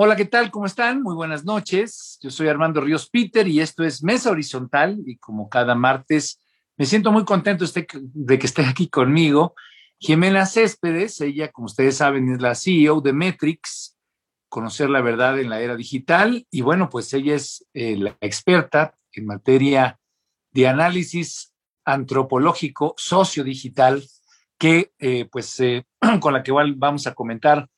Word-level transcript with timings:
Hola, 0.00 0.14
¿qué 0.14 0.26
tal? 0.26 0.52
¿Cómo 0.52 0.66
están? 0.66 1.02
Muy 1.02 1.16
buenas 1.16 1.44
noches. 1.44 2.20
Yo 2.22 2.30
soy 2.30 2.46
Armando 2.46 2.80
Ríos 2.80 3.10
Peter 3.10 3.48
y 3.48 3.58
esto 3.58 3.82
es 3.82 4.04
Mesa 4.04 4.30
Horizontal 4.30 4.96
y 5.04 5.16
como 5.16 5.48
cada 5.48 5.74
martes 5.74 6.40
me 6.76 6.86
siento 6.86 7.10
muy 7.10 7.24
contento 7.24 7.64
de 7.64 8.38
que 8.38 8.46
esté 8.46 8.64
aquí 8.64 8.86
conmigo. 8.86 9.56
Jimena 9.98 10.46
Céspedes, 10.46 11.20
ella, 11.20 11.50
como 11.50 11.66
ustedes 11.66 11.96
saben, 11.96 12.32
es 12.32 12.40
la 12.40 12.54
CEO 12.54 13.00
de 13.00 13.12
Metrix, 13.12 13.96
Conocer 14.48 14.88
la 14.88 15.00
Verdad 15.00 15.40
en 15.40 15.50
la 15.50 15.60
Era 15.62 15.74
Digital 15.74 16.46
y 16.48 16.60
bueno, 16.60 16.88
pues 16.90 17.12
ella 17.12 17.34
es 17.34 17.66
eh, 17.74 17.96
la 17.96 18.16
experta 18.20 18.94
en 19.10 19.26
materia 19.26 19.98
de 20.52 20.68
análisis 20.68 21.52
antropológico 21.84 22.94
sociodigital 22.96 24.04
que 24.58 24.92
eh, 25.00 25.28
pues 25.28 25.58
eh, 25.58 25.88
con 26.20 26.34
la 26.34 26.44
que 26.44 26.52
vamos 26.52 27.08
a 27.08 27.14
comentar 27.14 27.68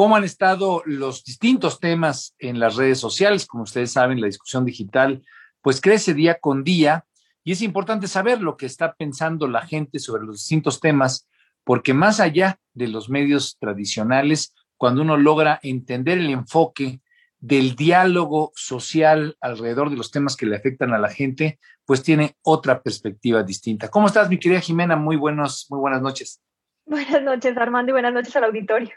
cómo 0.00 0.16
han 0.16 0.24
estado 0.24 0.82
los 0.86 1.24
distintos 1.24 1.78
temas 1.78 2.34
en 2.38 2.58
las 2.58 2.76
redes 2.76 2.98
sociales. 2.98 3.44
Como 3.44 3.64
ustedes 3.64 3.92
saben, 3.92 4.18
la 4.18 4.28
discusión 4.28 4.64
digital 4.64 5.22
pues 5.60 5.82
crece 5.82 6.14
día 6.14 6.38
con 6.40 6.64
día 6.64 7.04
y 7.44 7.52
es 7.52 7.60
importante 7.60 8.08
saber 8.08 8.40
lo 8.40 8.56
que 8.56 8.64
está 8.64 8.94
pensando 8.94 9.46
la 9.46 9.60
gente 9.60 9.98
sobre 9.98 10.24
los 10.24 10.36
distintos 10.36 10.80
temas, 10.80 11.28
porque 11.64 11.92
más 11.92 12.18
allá 12.18 12.58
de 12.72 12.88
los 12.88 13.10
medios 13.10 13.58
tradicionales, 13.60 14.54
cuando 14.78 15.02
uno 15.02 15.18
logra 15.18 15.60
entender 15.62 16.16
el 16.16 16.30
enfoque 16.30 17.02
del 17.38 17.76
diálogo 17.76 18.52
social 18.54 19.36
alrededor 19.42 19.90
de 19.90 19.96
los 19.96 20.10
temas 20.10 20.34
que 20.34 20.46
le 20.46 20.56
afectan 20.56 20.94
a 20.94 20.98
la 20.98 21.10
gente, 21.10 21.60
pues 21.84 22.02
tiene 22.02 22.38
otra 22.40 22.82
perspectiva 22.82 23.42
distinta. 23.42 23.90
¿Cómo 23.90 24.06
estás, 24.06 24.30
mi 24.30 24.38
querida 24.38 24.60
Jimena? 24.60 24.96
Muy, 24.96 25.16
buenos, 25.16 25.66
muy 25.68 25.78
buenas 25.78 26.00
noches. 26.00 26.40
Buenas 26.86 27.22
noches, 27.22 27.54
Armando, 27.58 27.90
y 27.90 27.92
buenas 27.92 28.14
noches 28.14 28.34
al 28.34 28.44
auditorio. 28.44 28.92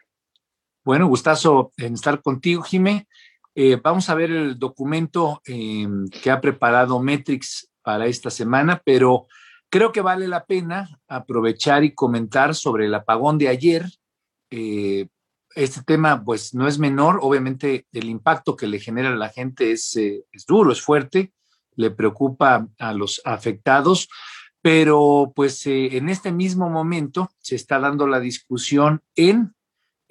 Bueno, 0.85 1.07
gustazo 1.07 1.71
en 1.77 1.93
estar 1.93 2.21
contigo, 2.21 2.61
Jimé. 2.61 3.07
Eh, 3.55 3.79
vamos 3.81 4.09
a 4.09 4.15
ver 4.15 4.31
el 4.31 4.59
documento 4.59 5.41
eh, 5.45 5.87
que 6.21 6.29
ha 6.29 6.41
preparado 6.41 6.99
Metrix 6.99 7.69
para 7.81 8.05
esta 8.07 8.29
semana, 8.29 8.81
pero 8.83 9.27
creo 9.69 9.93
que 9.93 10.01
vale 10.01 10.27
la 10.27 10.43
pena 10.45 10.99
aprovechar 11.07 11.85
y 11.85 11.93
comentar 11.93 12.53
sobre 12.53 12.87
el 12.87 12.95
apagón 12.95 13.37
de 13.37 13.47
ayer. 13.47 13.85
Eh, 14.51 15.07
este 15.55 15.83
tema, 15.83 16.21
pues, 16.21 16.53
no 16.53 16.67
es 16.67 16.77
menor. 16.79 17.19
Obviamente, 17.21 17.87
el 17.93 18.09
impacto 18.09 18.57
que 18.57 18.67
le 18.67 18.81
genera 18.81 19.07
a 19.07 19.15
la 19.15 19.29
gente 19.29 19.71
es, 19.71 19.95
es 19.95 20.45
duro, 20.45 20.73
es 20.73 20.81
fuerte, 20.81 21.31
le 21.75 21.91
preocupa 21.91 22.67
a 22.77 22.91
los 22.91 23.21
afectados, 23.23 24.09
pero 24.61 25.31
pues 25.33 25.65
en 25.65 26.09
este 26.09 26.33
mismo 26.33 26.69
momento 26.69 27.29
se 27.39 27.55
está 27.55 27.79
dando 27.79 28.05
la 28.05 28.19
discusión 28.19 29.01
en 29.15 29.53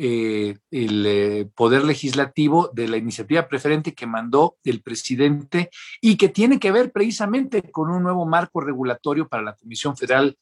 eh, 0.04 0.58
el 0.72 1.06
eh, 1.06 1.48
poder 1.54 1.84
legislativo 1.84 2.68
de 2.72 2.88
la 2.88 2.96
iniciativa 2.96 3.46
preferente 3.46 3.94
que 3.94 4.04
mandó 4.04 4.56
el 4.64 4.82
presidente 4.82 5.70
y 6.00 6.16
que 6.16 6.28
tiene 6.28 6.58
que 6.58 6.72
ver 6.72 6.90
precisamente 6.90 7.62
con 7.70 7.88
un 7.88 8.02
nuevo 8.02 8.26
marco 8.26 8.60
regulatorio 8.60 9.28
para 9.28 9.44
la 9.44 9.54
Comisión 9.54 9.96
Federal 9.96 10.36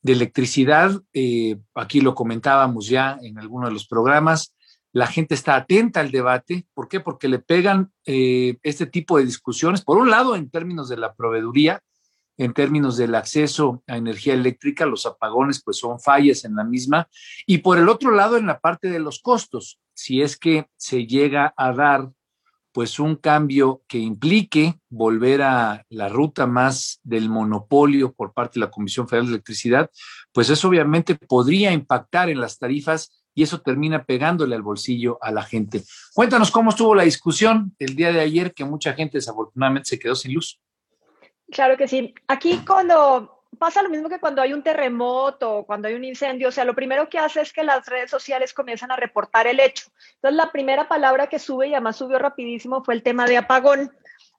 de 0.00 0.12
Electricidad. 0.12 0.92
Eh, 1.12 1.56
aquí 1.74 2.00
lo 2.00 2.14
comentábamos 2.14 2.86
ya 2.86 3.18
en 3.20 3.36
alguno 3.40 3.66
de 3.66 3.72
los 3.72 3.88
programas. 3.88 4.54
La 4.92 5.08
gente 5.08 5.34
está 5.34 5.56
atenta 5.56 5.98
al 5.98 6.12
debate. 6.12 6.68
¿Por 6.72 6.86
qué? 6.86 7.00
Porque 7.00 7.26
le 7.26 7.40
pegan 7.40 7.90
este 8.04 8.86
tipo 8.86 9.18
de 9.18 9.24
discusiones, 9.24 9.82
por 9.82 9.98
un 9.98 10.08
lado, 10.08 10.36
en 10.36 10.50
términos 10.50 10.88
de 10.88 10.98
la 10.98 11.14
proveeduría, 11.14 11.82
en 12.40 12.54
términos 12.54 12.96
del 12.96 13.14
acceso 13.14 13.82
a 13.86 13.98
energía 13.98 14.32
eléctrica, 14.32 14.86
los 14.86 15.04
apagones 15.04 15.62
pues 15.62 15.76
son 15.76 16.00
fallas 16.00 16.46
en 16.46 16.56
la 16.56 16.64
misma. 16.64 17.06
Y 17.46 17.58
por 17.58 17.76
el 17.76 17.86
otro 17.90 18.12
lado, 18.12 18.38
en 18.38 18.46
la 18.46 18.60
parte 18.60 18.88
de 18.88 18.98
los 18.98 19.20
costos, 19.20 19.78
si 19.92 20.22
es 20.22 20.38
que 20.38 20.66
se 20.74 21.06
llega 21.06 21.52
a 21.54 21.74
dar 21.74 22.10
pues 22.72 22.98
un 22.98 23.16
cambio 23.16 23.82
que 23.86 23.98
implique 23.98 24.80
volver 24.88 25.42
a 25.42 25.84
la 25.90 26.08
ruta 26.08 26.46
más 26.46 27.00
del 27.02 27.28
monopolio 27.28 28.14
por 28.14 28.32
parte 28.32 28.58
de 28.58 28.64
la 28.64 28.70
Comisión 28.70 29.06
Federal 29.06 29.26
de 29.26 29.32
Electricidad, 29.34 29.90
pues 30.32 30.48
eso 30.48 30.68
obviamente 30.68 31.16
podría 31.16 31.72
impactar 31.72 32.30
en 32.30 32.40
las 32.40 32.58
tarifas 32.58 33.22
y 33.34 33.42
eso 33.42 33.60
termina 33.60 34.04
pegándole 34.04 34.54
al 34.54 34.62
bolsillo 34.62 35.18
a 35.20 35.30
la 35.30 35.42
gente. 35.42 35.82
Cuéntanos 36.14 36.50
cómo 36.50 36.70
estuvo 36.70 36.94
la 36.94 37.02
discusión 37.02 37.76
el 37.78 37.96
día 37.96 38.12
de 38.12 38.20
ayer, 38.20 38.54
que 38.54 38.64
mucha 38.64 38.94
gente 38.94 39.18
desafortunadamente 39.18 39.90
se 39.90 39.98
quedó 39.98 40.14
sin 40.14 40.32
luz. 40.32 40.58
Claro 41.50 41.76
que 41.76 41.88
sí. 41.88 42.14
Aquí 42.28 42.64
cuando 42.66 43.44
pasa 43.58 43.82
lo 43.82 43.90
mismo 43.90 44.08
que 44.08 44.20
cuando 44.20 44.40
hay 44.40 44.52
un 44.52 44.62
terremoto 44.62 45.58
o 45.58 45.66
cuando 45.66 45.88
hay 45.88 45.94
un 45.94 46.04
incendio, 46.04 46.48
o 46.48 46.52
sea, 46.52 46.64
lo 46.64 46.74
primero 46.74 47.08
que 47.08 47.18
hace 47.18 47.40
es 47.40 47.52
que 47.52 47.64
las 47.64 47.86
redes 47.86 48.10
sociales 48.10 48.54
comienzan 48.54 48.90
a 48.90 48.96
reportar 48.96 49.46
el 49.46 49.60
hecho. 49.60 49.90
Entonces, 50.14 50.36
la 50.36 50.52
primera 50.52 50.88
palabra 50.88 51.26
que 51.26 51.38
sube 51.38 51.68
y 51.68 51.74
además 51.74 51.96
subió 51.96 52.18
rapidísimo 52.18 52.82
fue 52.84 52.94
el 52.94 53.02
tema 53.02 53.26
de 53.26 53.36
apagón 53.36 53.90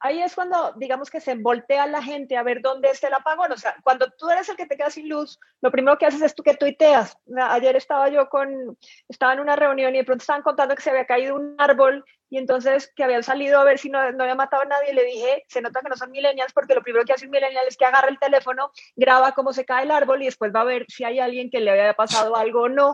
ahí 0.02 0.22
es 0.22 0.36
cuando, 0.36 0.74
digamos 0.76 1.10
que 1.10 1.22
se 1.22 1.36
voltea 1.36 1.86
la 1.88 2.02
gente 2.02 2.36
a 2.36 2.44
ver 2.44 2.62
dónde 2.62 2.90
está 2.90 3.08
el 3.08 3.14
apagón. 3.14 3.52
O 3.52 3.58
sea, 3.58 3.76
cuando 3.84 4.10
tú 4.18 4.30
eres 4.30 4.50
el 4.50 4.58
que 4.58 4.66
te 4.66 4.76
queda 4.76 4.90
sin 4.90 5.08
luz, 5.08 5.40
lo 5.62 5.72
primero 5.72 5.98
que 5.98 6.06
haces 6.06 6.22
es 6.22 6.36
tú 6.36 6.44
que 6.44 6.56
tuiteas. 6.56 7.18
Ayer 7.38 7.76
estaba 7.76 8.10
yo 8.10 8.28
con, 8.30 8.78
estaba 9.08 9.34
en 9.34 9.40
una 9.40 9.56
reunión 9.56 9.94
y 9.96 10.00
de 10.00 10.04
pronto 10.04 10.24
estaban 10.24 10.42
contando 10.42 10.76
que 10.76 10.82
se 10.82 10.90
había 10.90 11.06
caído 11.06 11.36
un 11.36 11.56
árbol 11.58 12.04
y 12.32 12.38
entonces 12.38 12.90
que 12.96 13.04
habían 13.04 13.24
salido 13.24 13.60
a 13.60 13.66
ver 13.66 13.78
si 13.78 13.90
no, 13.90 14.00
había 14.00 14.36
matado 14.36 14.64
a 14.64 14.66
nadie. 14.66 14.94
Y 14.94 14.96
le 14.96 15.04
dije, 15.04 15.44
se 15.50 15.62
nota 15.62 15.82
que 15.82 15.90
no 15.90 15.98
son 15.98 16.12
millennials 16.12 16.54
porque 16.54 16.74
lo 16.74 16.82
primero 16.82 17.04
que 17.04 17.12
hace 17.12 17.26
un 17.26 17.32
millennial 17.32 17.66
es 17.68 17.76
que 17.76 17.84
agarra 17.84 18.08
el 18.08 18.18
teléfono, 18.20 18.72
graba 18.96 19.34
cómo 19.34 19.52
se 19.52 19.66
cae 19.66 19.84
el 19.84 19.92
árbol 19.92 20.22
y 20.22 20.26
después 20.26 20.54
va 20.56 20.62
a 20.62 20.64
ver 20.64 20.86
si 20.88 21.04
hay 21.04 21.20
alguien 21.20 21.50
que 21.50 21.60
le 21.60 21.72
había 21.72 21.94
pasado 21.94 22.38
algo 22.38 22.62
o 22.62 22.70
no. 22.70 22.94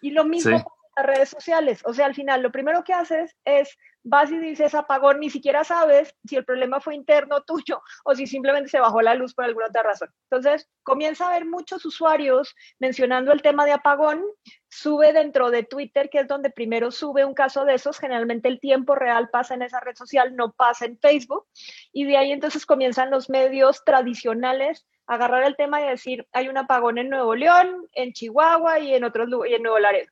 Y 0.00 0.12
lo 0.12 0.24
mismo 0.24 0.62
con 0.62 0.72
las 0.96 1.06
redes 1.06 1.28
sociales. 1.28 1.82
O 1.86 1.92
sea, 1.92 2.06
al 2.06 2.14
final, 2.14 2.40
lo 2.40 2.52
primero 2.52 2.84
que 2.84 2.94
haces 2.94 3.34
es 3.44 3.76
vas 4.08 4.30
y 4.30 4.38
dices 4.38 4.74
apagón, 4.74 5.20
ni 5.20 5.28
siquiera 5.28 5.64
sabes 5.64 6.14
si 6.24 6.36
el 6.36 6.44
problema 6.44 6.80
fue 6.80 6.94
interno 6.94 7.42
tuyo 7.46 7.82
o 8.04 8.14
si 8.14 8.26
simplemente 8.26 8.70
se 8.70 8.80
bajó 8.80 9.02
la 9.02 9.14
luz 9.14 9.34
por 9.34 9.44
alguna 9.44 9.66
otra 9.66 9.82
razón. 9.82 10.10
Entonces, 10.30 10.68
comienza 10.82 11.26
a 11.26 11.28
haber 11.28 11.44
muchos 11.44 11.84
usuarios 11.84 12.54
mencionando 12.78 13.32
el 13.32 13.42
tema 13.42 13.66
de 13.66 13.72
apagón, 13.72 14.24
sube 14.68 15.12
dentro 15.12 15.50
de 15.50 15.62
Twitter, 15.62 16.08
que 16.10 16.20
es 16.20 16.28
donde 16.28 16.50
primero 16.50 16.90
sube 16.90 17.24
un 17.24 17.34
caso 17.34 17.64
de 17.64 17.74
esos, 17.74 17.98
generalmente 17.98 18.48
el 18.48 18.60
tiempo 18.60 18.94
real 18.94 19.28
pasa 19.30 19.54
en 19.54 19.62
esa 19.62 19.80
red 19.80 19.94
social, 19.94 20.34
no 20.34 20.52
pasa 20.52 20.86
en 20.86 20.98
Facebook, 20.98 21.46
y 21.92 22.04
de 22.04 22.16
ahí 22.16 22.32
entonces 22.32 22.66
comienzan 22.66 23.10
los 23.10 23.28
medios 23.28 23.84
tradicionales 23.84 24.86
a 25.06 25.14
agarrar 25.14 25.44
el 25.44 25.56
tema 25.56 25.82
y 25.82 25.88
decir, 25.88 26.26
hay 26.32 26.48
un 26.48 26.56
apagón 26.58 26.98
en 26.98 27.08
Nuevo 27.08 27.34
León, 27.34 27.86
en 27.92 28.12
Chihuahua 28.12 28.80
y 28.80 28.94
en 28.94 29.04
otros 29.04 29.28
y 29.48 29.54
en 29.54 29.62
Nuevo 29.62 29.78
Laredo. 29.78 30.10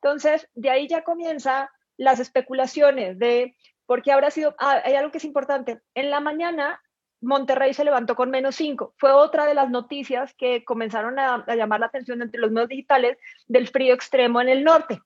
Entonces, 0.00 0.48
de 0.54 0.70
ahí 0.70 0.88
ya 0.88 1.02
comienza 1.02 1.70
las 1.98 2.20
especulaciones 2.20 3.18
de 3.18 3.54
por 3.84 4.02
qué 4.02 4.12
habrá 4.12 4.30
sido, 4.30 4.54
ah, 4.58 4.80
hay 4.84 4.94
algo 4.94 5.10
que 5.10 5.18
es 5.18 5.24
importante, 5.24 5.80
en 5.94 6.10
la 6.10 6.20
mañana 6.20 6.80
Monterrey 7.20 7.74
se 7.74 7.84
levantó 7.84 8.14
con 8.14 8.30
menos 8.30 8.54
5. 8.54 8.94
Fue 8.96 9.10
otra 9.10 9.44
de 9.44 9.54
las 9.54 9.70
noticias 9.70 10.32
que 10.34 10.64
comenzaron 10.64 11.18
a, 11.18 11.44
llamar 11.56 11.80
la 11.80 11.86
atención 11.86 12.22
entre 12.22 12.40
los 12.40 12.52
medios 12.52 12.68
digitales 12.68 13.18
del 13.48 13.66
frío 13.68 13.92
extremo 13.92 14.40
en 14.40 14.48
el 14.48 14.62
norte. 14.62 15.02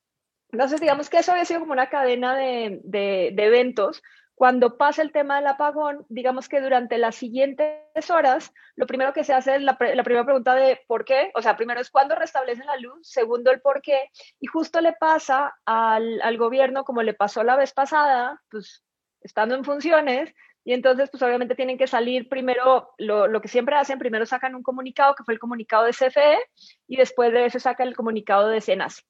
Entonces, 0.51 0.79
digamos 0.81 1.09
que 1.09 1.17
eso 1.17 1.33
había 1.33 1.47
sido 1.47 1.61
como 1.61 1.73
una 1.73 1.89
cadena 1.89 2.37
de, 2.37 2.81
de 2.83 3.45
eventos 3.45 4.03
cuando 4.35 4.77
pasa 4.77 5.03
el 5.03 5.13
tema 5.13 5.37
del 5.37 5.47
apagón, 5.47 6.05
digamos 6.09 6.49
que 6.49 6.61
durante 6.61 6.99
las 6.99 7.15
siguientes 7.15 7.81
horas, 8.11 8.53
lo 8.77 8.87
primero 8.87 9.13
que 9.13 9.25
se 9.25 9.33
hace 9.33 9.57
es 9.57 9.63
la, 9.63 9.77
primera 9.77 10.25
pregunta 10.25 10.55
de 10.55 10.81
por 10.87 11.05
qué, 11.05 11.31
o 11.35 11.43
sea, 11.43 11.57
primero 11.57 11.81
es 11.81 11.91
cuándo 11.91 12.15
restablecen 12.15 12.67
la 12.67 12.77
luz, 12.77 13.09
segundo 13.09 13.51
el 13.51 13.61
por 13.61 13.83
qué, 13.83 14.11
y 14.41 14.47
justo 14.47 14.81
le 14.81 14.93
pasa 14.95 15.55
al, 15.65 16.37
gobierno 16.39 16.85
como 16.85 17.03
le 17.03 17.15
pasó 17.15 17.43
la 17.45 17.57
vez 17.57 17.73
pasada, 17.73 18.41
pues 18.51 18.83
estando 19.21 19.55
en 19.55 19.65
funciones, 19.65 20.35
y 20.65 20.75
entonces, 20.75 21.11
pues 21.11 21.23
obviamente 21.23 21.57
tienen 21.57 21.77
que 21.77 21.89
salir 21.89 22.29
primero, 22.29 22.95
lo, 22.99 23.27
lo, 23.27 23.41
que 23.41 23.49
siempre 23.49 23.75
hacen, 23.75 23.99
primero 23.99 24.27
sacan 24.27 24.55
un 24.55 24.63
comunicado, 24.63 25.15
que 25.15 25.25
fue 25.25 25.35
el 25.35 25.41
comunicado 25.41 25.85
de 25.85 25.93
CFE, 25.93 26.39
y 26.87 26.97
después 26.97 27.33
de 27.33 27.47
eso 27.47 27.59
sacan 27.59 27.89
el 27.89 27.97
comunicado 27.97 28.49
de 28.49 28.61
CENAS. 28.61 29.05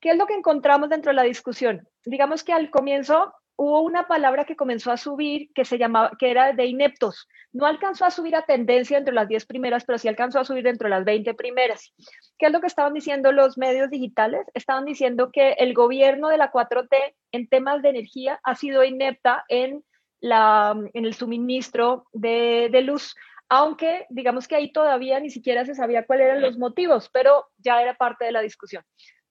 ¿Qué 0.00 0.10
es 0.10 0.16
lo 0.16 0.26
que 0.26 0.34
encontramos 0.34 0.90
dentro 0.90 1.10
de 1.10 1.16
la 1.16 1.22
discusión? 1.22 1.88
Digamos 2.04 2.44
que 2.44 2.52
al 2.52 2.70
comienzo 2.70 3.34
hubo 3.56 3.80
una 3.82 4.06
palabra 4.06 4.44
que 4.44 4.56
comenzó 4.56 4.90
a 4.90 4.96
subir 4.96 5.50
que 5.54 5.64
se 5.64 5.78
llamaba, 5.78 6.12
que 6.18 6.30
era 6.30 6.52
de 6.52 6.66
ineptos. 6.66 7.28
No 7.52 7.66
alcanzó 7.66 8.04
a 8.04 8.10
subir 8.10 8.34
a 8.36 8.42
tendencia 8.42 8.98
entre 8.98 9.14
las 9.14 9.28
10 9.28 9.46
primeras, 9.46 9.84
pero 9.84 9.98
sí 9.98 10.08
alcanzó 10.08 10.40
a 10.40 10.44
subir 10.44 10.64
dentro 10.64 10.86
de 10.86 10.96
las 10.96 11.04
20 11.04 11.34
primeras. 11.34 11.92
¿Qué 12.38 12.46
es 12.46 12.52
lo 12.52 12.60
que 12.60 12.66
estaban 12.66 12.94
diciendo 12.94 13.32
los 13.32 13.56
medios 13.56 13.90
digitales? 13.90 14.46
Estaban 14.54 14.84
diciendo 14.84 15.30
que 15.32 15.52
el 15.52 15.74
gobierno 15.74 16.28
de 16.28 16.38
la 16.38 16.50
4T 16.50 17.14
en 17.32 17.48
temas 17.48 17.82
de 17.82 17.90
energía 17.90 18.40
ha 18.42 18.54
sido 18.54 18.84
inepta 18.84 19.44
en, 19.48 19.84
la, 20.20 20.76
en 20.92 21.04
el 21.04 21.14
suministro 21.14 22.06
de 22.12 22.82
luz 22.82 23.14
aunque 23.48 24.06
digamos 24.08 24.48
que 24.48 24.56
ahí 24.56 24.72
todavía 24.72 25.20
ni 25.20 25.30
siquiera 25.30 25.64
se 25.64 25.74
sabía 25.74 26.06
cuáles 26.06 26.26
eran 26.26 26.42
los 26.42 26.58
motivos, 26.58 27.10
pero 27.12 27.46
ya 27.58 27.82
era 27.82 27.94
parte 27.94 28.24
de 28.24 28.32
la 28.32 28.40
discusión. 28.40 28.82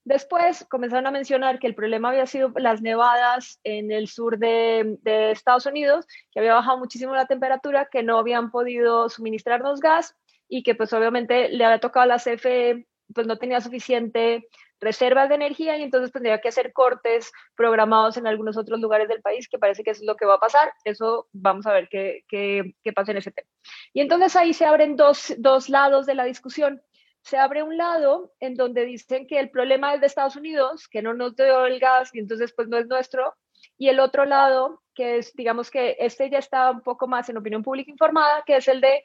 Después 0.05 0.65
comenzaron 0.69 1.07
a 1.07 1.11
mencionar 1.11 1.59
que 1.59 1.67
el 1.67 1.75
problema 1.75 2.09
había 2.09 2.25
sido 2.25 2.51
las 2.57 2.81
nevadas 2.81 3.59
en 3.63 3.91
el 3.91 4.07
sur 4.07 4.37
de, 4.37 4.97
Estados 5.31 5.65
Unidos, 5.65 6.05
que 6.31 6.39
había 6.39 6.55
bajado 6.55 6.77
muchísimo 6.77 7.15
la 7.15 7.25
temperatura, 7.25 7.87
que 7.89 8.03
no 8.03 8.17
habían 8.17 8.51
podido 8.51 9.07
suministrarnos 9.07 9.79
gas 9.79 10.15
y 10.49 10.63
que 10.63 10.75
pues 10.75 10.91
obviamente 10.91 11.49
le 11.49 11.63
había 11.63 11.79
tocado 11.79 12.03
a 12.03 12.07
la 12.07 12.19
CFE, 12.19 12.85
pues 13.13 13.27
no 13.27 13.37
tenía 13.37 13.61
suficiente 13.61 14.47
reservas 14.81 15.29
de 15.29 15.35
energía 15.35 15.77
y 15.77 15.83
entonces 15.83 16.11
tendría 16.11 16.41
que 16.41 16.49
hacer 16.49 16.73
cortes 16.73 17.31
programados 17.55 18.17
en 18.17 18.27
algunos 18.27 18.57
otros 18.57 18.81
lugares 18.81 19.07
del 19.07 19.21
país, 19.21 19.47
que 19.47 19.57
parece 19.57 19.83
que 19.83 19.91
eso 19.91 20.01
es 20.01 20.07
lo 20.07 20.17
que 20.17 20.25
va 20.25 20.35
a 20.35 20.39
pasar. 20.39 20.73
Eso 20.83 21.29
vamos 21.31 21.65
a 21.65 21.71
ver 21.71 21.87
qué, 21.89 22.25
qué, 22.27 22.75
qué 22.83 22.91
pasa 22.91 23.11
en 23.11 23.19
ese 23.19 23.31
tema. 23.31 23.47
Y 23.93 24.01
entonces 24.01 24.35
ahí 24.35 24.53
se 24.53 24.65
abren 24.65 24.97
dos, 24.97 25.33
dos 25.37 25.69
lados 25.69 26.05
de 26.05 26.15
la 26.15 26.25
discusión 26.25 26.81
se 27.23 27.37
abre 27.37 27.63
un 27.63 27.77
lado 27.77 28.33
en 28.39 28.55
donde 28.55 28.85
dicen 28.85 29.27
que 29.27 29.39
el 29.39 29.49
problema 29.49 29.93
es 29.93 30.01
de 30.01 30.07
Estados 30.07 30.35
Unidos, 30.35 30.87
que 30.87 31.01
no 31.01 31.13
nos 31.13 31.35
dio 31.35 31.65
el 31.65 31.79
gas 31.79 32.13
y 32.13 32.19
entonces 32.19 32.53
pues 32.53 32.67
no 32.67 32.77
es 32.77 32.87
nuestro, 32.87 33.33
y 33.77 33.87
el 33.89 33.99
otro 33.99 34.25
lado, 34.25 34.81
que 34.93 35.17
es, 35.17 35.33
digamos 35.33 35.71
que 35.71 35.95
este 35.99 36.29
ya 36.29 36.39
está 36.39 36.71
un 36.71 36.81
poco 36.81 37.07
más 37.07 37.29
en 37.29 37.37
opinión 37.37 37.63
pública 37.63 37.91
informada, 37.91 38.43
que 38.45 38.57
es 38.57 38.67
el 38.67 38.81
de 38.81 39.03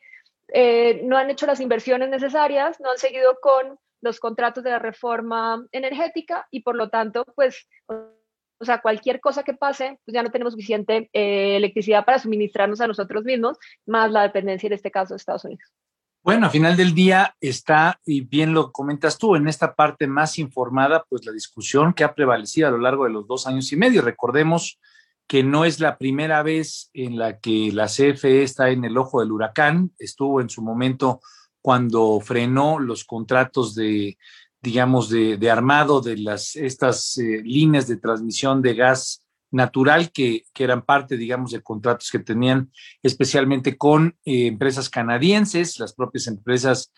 eh, 0.53 1.03
no 1.05 1.17
han 1.17 1.31
hecho 1.31 1.47
las 1.47 1.61
inversiones 1.61 2.09
necesarias, 2.09 2.81
no 2.81 2.91
han 2.91 2.99
seguido 2.99 3.39
con 3.41 3.79
los 4.01 4.19
contratos 4.19 4.65
de 4.65 4.71
la 4.71 4.79
reforma 4.79 5.65
energética 5.73 6.47
y 6.51 6.61
por 6.63 6.75
lo 6.75 6.89
tanto, 6.89 7.25
pues, 7.37 7.69
o 7.87 8.65
sea, 8.65 8.81
cualquier 8.81 9.21
cosa 9.21 9.43
que 9.43 9.55
pase, 9.55 9.99
pues 10.05 10.15
ya 10.15 10.23
no 10.23 10.31
tenemos 10.31 10.55
suficiente 10.55 11.09
eh, 11.13 11.57
electricidad 11.57 12.05
para 12.05 12.19
suministrarnos 12.19 12.81
a 12.81 12.87
nosotros 12.87 13.25
mismos, 13.25 13.59
más 13.87 14.11
la 14.11 14.23
dependencia 14.23 14.67
en 14.67 14.73
este 14.73 14.91
caso 14.91 15.15
de 15.15 15.19
Estados 15.19 15.45
Unidos. 15.45 15.71
Bueno, 16.29 16.49
a 16.49 16.51
final 16.51 16.77
del 16.77 16.95
día 16.95 17.35
está, 17.41 18.03
y 18.05 18.21
bien 18.21 18.53
lo 18.53 18.71
comentas 18.71 19.17
tú, 19.17 19.35
en 19.35 19.49
esta 19.49 19.75
parte 19.75 20.07
más 20.07 20.39
informada, 20.39 21.07
pues 21.09 21.25
la 21.25 21.33
discusión 21.33 21.95
que 21.95 22.05
ha 22.05 22.15
prevalecido 22.15 22.69
a 22.69 22.71
lo 22.71 22.77
largo 22.77 23.05
de 23.05 23.11
los 23.13 23.27
dos 23.27 23.47
años 23.47 23.73
y 23.73 23.77
medio. 23.77 24.03
Recordemos 24.03 24.79
que 25.27 25.43
no 25.43 25.65
es 25.65 25.81
la 25.81 25.97
primera 25.97 26.43
vez 26.43 26.91
en 26.93 27.17
la 27.17 27.39
que 27.39 27.73
la 27.73 27.87
CFE 27.87 28.43
está 28.43 28.69
en 28.69 28.85
el 28.85 28.99
ojo 28.99 29.21
del 29.21 29.33
huracán. 29.33 29.93
Estuvo 29.99 30.43
en 30.43 30.51
su 30.51 30.61
momento 30.61 31.23
cuando 31.63 32.21
frenó 32.21 32.79
los 32.79 33.05
contratos 33.05 33.75
de, 33.75 34.19
digamos, 34.61 35.09
de, 35.09 35.51
armado 35.51 36.03
de 36.03 36.19
las, 36.19 36.57
estas 36.57 37.17
eh, 37.17 37.41
líneas 37.43 37.89
de 37.89 37.97
transmisión 37.97 38.61
de 38.61 38.75
gas 38.75 39.23
natural 39.51 40.11
que, 40.13 40.45
eran 40.59 40.83
parte, 40.83 41.17
digamos, 41.17 41.53
de 41.53 41.63
contratos 41.63 42.11
que 42.11 42.19
tenían 42.19 42.71
especialmente 43.03 43.77
con 43.77 44.17
eh, 44.25 44.47
empresas 44.47 44.91
canadienses, 44.91 45.79
las 45.79 45.95
propias 45.95 46.27
empresas 46.27 46.93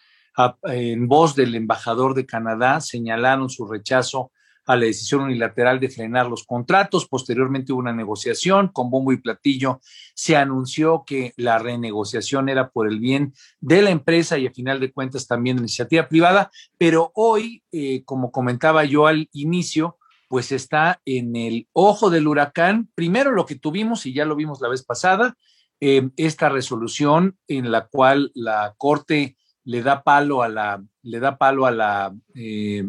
en 0.62 1.08
voz 1.08 1.34
del 1.34 1.54
embajador 1.54 2.14
de 2.14 2.24
Canadá 2.24 2.80
señalaron 2.80 3.50
su 3.50 3.66
rechazo 3.66 4.30
a 4.66 4.76
la 4.76 4.84
decisión 4.84 5.22
unilateral 5.22 5.80
de 5.80 5.88
frenar 5.88 6.28
los 6.28 6.44
contratos. 6.44 7.08
Posteriormente 7.08 7.72
hubo 7.72 7.80
una 7.80 7.92
negociación 7.92 8.68
con 8.68 8.90
bombo 8.90 9.12
y 9.12 9.16
platillo. 9.16 9.80
Se 10.14 10.36
anunció 10.36 11.02
que 11.04 11.32
la 11.36 11.58
renegociación 11.58 12.48
era 12.48 12.70
por 12.70 12.86
el 12.86 13.00
bien 13.00 13.34
de 13.60 13.82
la 13.82 13.90
empresa 13.90 14.38
y 14.38 14.46
a 14.46 14.52
final 14.52 14.78
de 14.78 14.92
cuentas 14.92 15.26
también 15.26 15.56
de 15.56 15.62
iniciativa 15.62 16.08
privada. 16.08 16.50
Pero 16.78 17.10
hoy, 17.14 17.64
eh, 17.72 18.04
como 18.04 18.30
comentaba 18.30 18.84
yo 18.84 19.06
al 19.06 19.28
inicio, 19.32 19.98
pues 20.30 20.52
está 20.52 21.02
en 21.04 21.34
el 21.34 21.66
ojo 21.72 22.08
del 22.08 22.28
huracán. 22.28 22.88
Primero 22.94 23.32
lo 23.32 23.46
que 23.46 23.56
tuvimos, 23.56 24.06
y 24.06 24.14
ya 24.14 24.24
lo 24.24 24.36
vimos 24.36 24.60
la 24.60 24.68
vez 24.68 24.84
pasada, 24.84 25.36
eh, 25.80 26.08
esta 26.16 26.48
resolución 26.48 27.36
en 27.48 27.72
la 27.72 27.88
cual 27.88 28.30
la 28.36 28.72
Corte 28.78 29.36
le 29.64 29.82
da 29.82 30.04
palo 30.04 30.44
a 30.44 30.48
la, 30.48 30.84
le 31.02 31.18
da 31.18 31.36
palo 31.36 31.66
a 31.66 31.72
la 31.72 32.14
eh, 32.36 32.84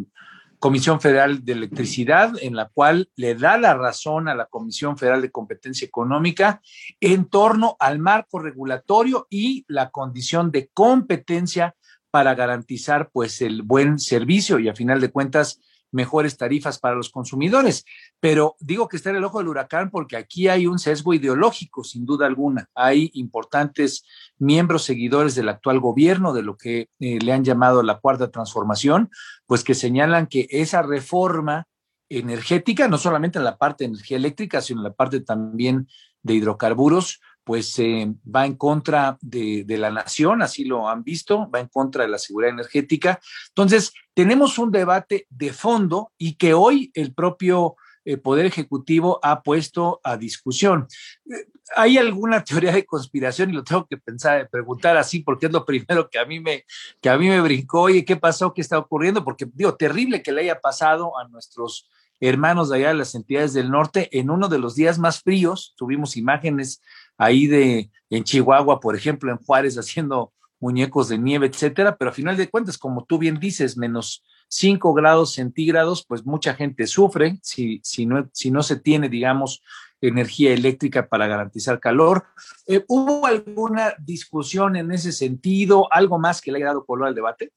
Comisión 0.59 1.01
Federal 1.01 1.43
de 1.43 1.53
Electricidad, 1.53 2.31
en 2.39 2.55
la 2.55 2.69
cual 2.69 3.09
le 3.15 3.33
da 3.33 3.57
la 3.57 3.73
razón 3.73 4.27
a 4.27 4.35
la 4.35 4.45
Comisión 4.45 4.95
Federal 4.95 5.23
de 5.23 5.31
Competencia 5.31 5.87
Económica 5.87 6.61
en 6.99 7.25
torno 7.25 7.75
al 7.79 7.97
marco 7.97 8.37
regulatorio 8.37 9.25
y 9.31 9.65
la 9.67 9.89
condición 9.89 10.51
de 10.51 10.69
competencia 10.75 11.75
para 12.11 12.35
garantizar 12.35 13.09
pues 13.11 13.41
el 13.41 13.63
buen 13.63 13.97
servicio 13.97 14.59
y 14.59 14.69
a 14.69 14.75
final 14.75 15.01
de 15.01 15.09
cuentas 15.09 15.59
mejores 15.91 16.37
tarifas 16.37 16.79
para 16.79 16.95
los 16.95 17.09
consumidores. 17.09 17.85
Pero 18.19 18.55
digo 18.59 18.87
que 18.87 18.97
está 18.97 19.09
en 19.09 19.17
el 19.17 19.23
ojo 19.23 19.39
del 19.39 19.49
huracán 19.49 19.89
porque 19.89 20.17
aquí 20.17 20.47
hay 20.47 20.67
un 20.67 20.79
sesgo 20.79 21.13
ideológico, 21.13 21.83
sin 21.83 22.05
duda 22.05 22.25
alguna. 22.25 22.69
Hay 22.75 23.11
importantes 23.13 24.05
miembros 24.37 24.83
seguidores 24.83 25.35
del 25.35 25.49
actual 25.49 25.79
gobierno, 25.79 26.33
de 26.33 26.43
lo 26.43 26.57
que 26.57 26.89
eh, 26.99 27.19
le 27.19 27.33
han 27.33 27.43
llamado 27.43 27.83
la 27.83 27.99
cuarta 27.99 28.31
transformación, 28.31 29.09
pues 29.45 29.63
que 29.63 29.75
señalan 29.75 30.27
que 30.27 30.47
esa 30.49 30.81
reforma 30.81 31.67
energética, 32.09 32.87
no 32.87 32.97
solamente 32.97 33.39
en 33.39 33.45
la 33.45 33.57
parte 33.57 33.83
de 33.83 33.89
energía 33.89 34.17
eléctrica, 34.17 34.61
sino 34.61 34.81
en 34.81 34.85
la 34.85 34.93
parte 34.93 35.21
también 35.21 35.87
de 36.23 36.35
hidrocarburos, 36.35 37.21
pues 37.43 37.77
eh, 37.79 38.13
va 38.23 38.45
en 38.45 38.55
contra 38.55 39.17
de, 39.21 39.65
la 39.67 39.89
nación, 39.89 40.41
así 40.41 40.63
lo 40.63 40.87
han 40.87 41.03
visto, 41.03 41.49
va 41.49 41.59
en 41.59 41.67
contra 41.67 42.03
de 42.03 42.09
la 42.09 42.17
seguridad 42.17 42.53
energética. 42.53 43.19
Entonces, 43.49 43.93
tenemos 44.13 44.57
un 44.59 44.71
debate 44.71 45.25
de 45.29 45.51
fondo 45.53 46.11
y 46.17 46.35
que 46.35 46.53
hoy 46.53 46.91
el 46.93 47.13
propio 47.13 47.75
eh, 48.03 48.17
Poder 48.17 48.45
Ejecutivo 48.45 49.19
ha 49.23 49.41
puesto 49.41 49.99
a 50.03 50.17
discusión. 50.17 50.87
Eh, 51.29 51.47
¿Hay 51.75 51.97
alguna 51.97 52.43
teoría 52.43 52.71
de 52.71 52.85
conspiración? 52.85 53.49
Y 53.49 53.53
lo 53.53 53.63
tengo 53.63 53.85
que 53.85 53.97
pensar, 53.97 54.49
preguntar 54.49 54.97
así, 54.97 55.19
porque 55.19 55.45
es 55.45 55.51
lo 55.51 55.65
primero 55.65 56.09
que 56.09 56.19
a 56.19 56.25
mí 56.25 56.39
me, 56.39 56.65
que 56.99 57.09
a 57.09 57.17
mí 57.17 57.29
me 57.29 57.41
brincó. 57.41 57.83
Oye, 57.83 58.03
¿qué 58.03 58.17
pasó? 58.17 58.53
¿Qué 58.53 58.61
está 58.61 58.77
ocurriendo? 58.77 59.23
Porque, 59.23 59.45
digo, 59.53 59.75
terrible 59.75 60.21
que 60.21 60.31
le 60.31 60.41
haya 60.41 60.59
pasado 60.59 61.17
a 61.17 61.27
nuestros 61.27 61.89
hermanos 62.21 62.69
de 62.69 62.77
allá 62.77 62.89
de 62.89 62.93
las 62.93 63.15
entidades 63.15 63.53
del 63.53 63.71
norte 63.71 64.07
en 64.17 64.29
uno 64.29 64.47
de 64.47 64.59
los 64.59 64.75
días 64.75 64.99
más 64.99 65.21
fríos. 65.21 65.73
Tuvimos 65.75 66.15
imágenes 66.15 66.81
ahí 67.17 67.47
de 67.47 67.91
en 68.09 68.23
Chihuahua, 68.23 68.79
por 68.79 68.95
ejemplo, 68.95 69.31
en 69.31 69.37
Juárez, 69.37 69.77
haciendo 69.77 70.33
muñecos 70.59 71.09
de 71.09 71.17
nieve, 71.17 71.47
etcétera, 71.47 71.97
pero 71.97 72.11
a 72.11 72.13
final 72.13 72.37
de 72.37 72.49
cuentas, 72.49 72.77
como 72.77 73.05
tú 73.05 73.17
bien 73.17 73.39
dices, 73.39 73.77
menos 73.77 74.23
5 74.49 74.93
grados 74.93 75.33
centígrados, 75.33 76.05
pues 76.05 76.25
mucha 76.25 76.53
gente 76.53 76.85
sufre 76.87 77.39
si, 77.41 77.79
si, 77.83 78.05
no, 78.05 78.29
si 78.33 78.51
no 78.51 78.61
se 78.61 78.75
tiene, 78.75 79.09
digamos, 79.09 79.63
energía 80.01 80.53
eléctrica 80.53 81.07
para 81.07 81.27
garantizar 81.27 81.79
calor. 81.79 82.25
Eh, 82.67 82.83
¿Hubo 82.87 83.25
alguna 83.25 83.93
discusión 83.99 84.75
en 84.75 84.91
ese 84.91 85.11
sentido? 85.11 85.91
¿Algo 85.91 86.19
más 86.19 86.41
que 86.41 86.51
le 86.51 86.57
haya 86.57 86.67
dado 86.67 86.85
color 86.85 87.07
al 87.07 87.15
debate? 87.15 87.51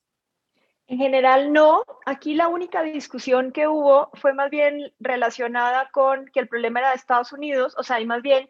En 0.87 0.99
general 0.99 1.53
no. 1.53 1.85
Aquí 2.05 2.35
la 2.35 2.49
única 2.49 2.83
discusión 2.83 3.53
que 3.53 3.69
hubo 3.69 4.11
fue 4.15 4.35
más 4.35 4.51
bien 4.51 4.93
relacionada 5.01 5.89
con 5.91 6.27
que 6.27 6.41
el 6.41 6.49
problema 6.49 6.81
era 6.81 6.91
de 6.91 6.97
Estados 6.97 7.33
Unidos, 7.33 7.75
o 7.79 7.83
sea, 7.83 8.01
y 8.01 8.07
más 8.07 8.23
bien, 8.23 8.49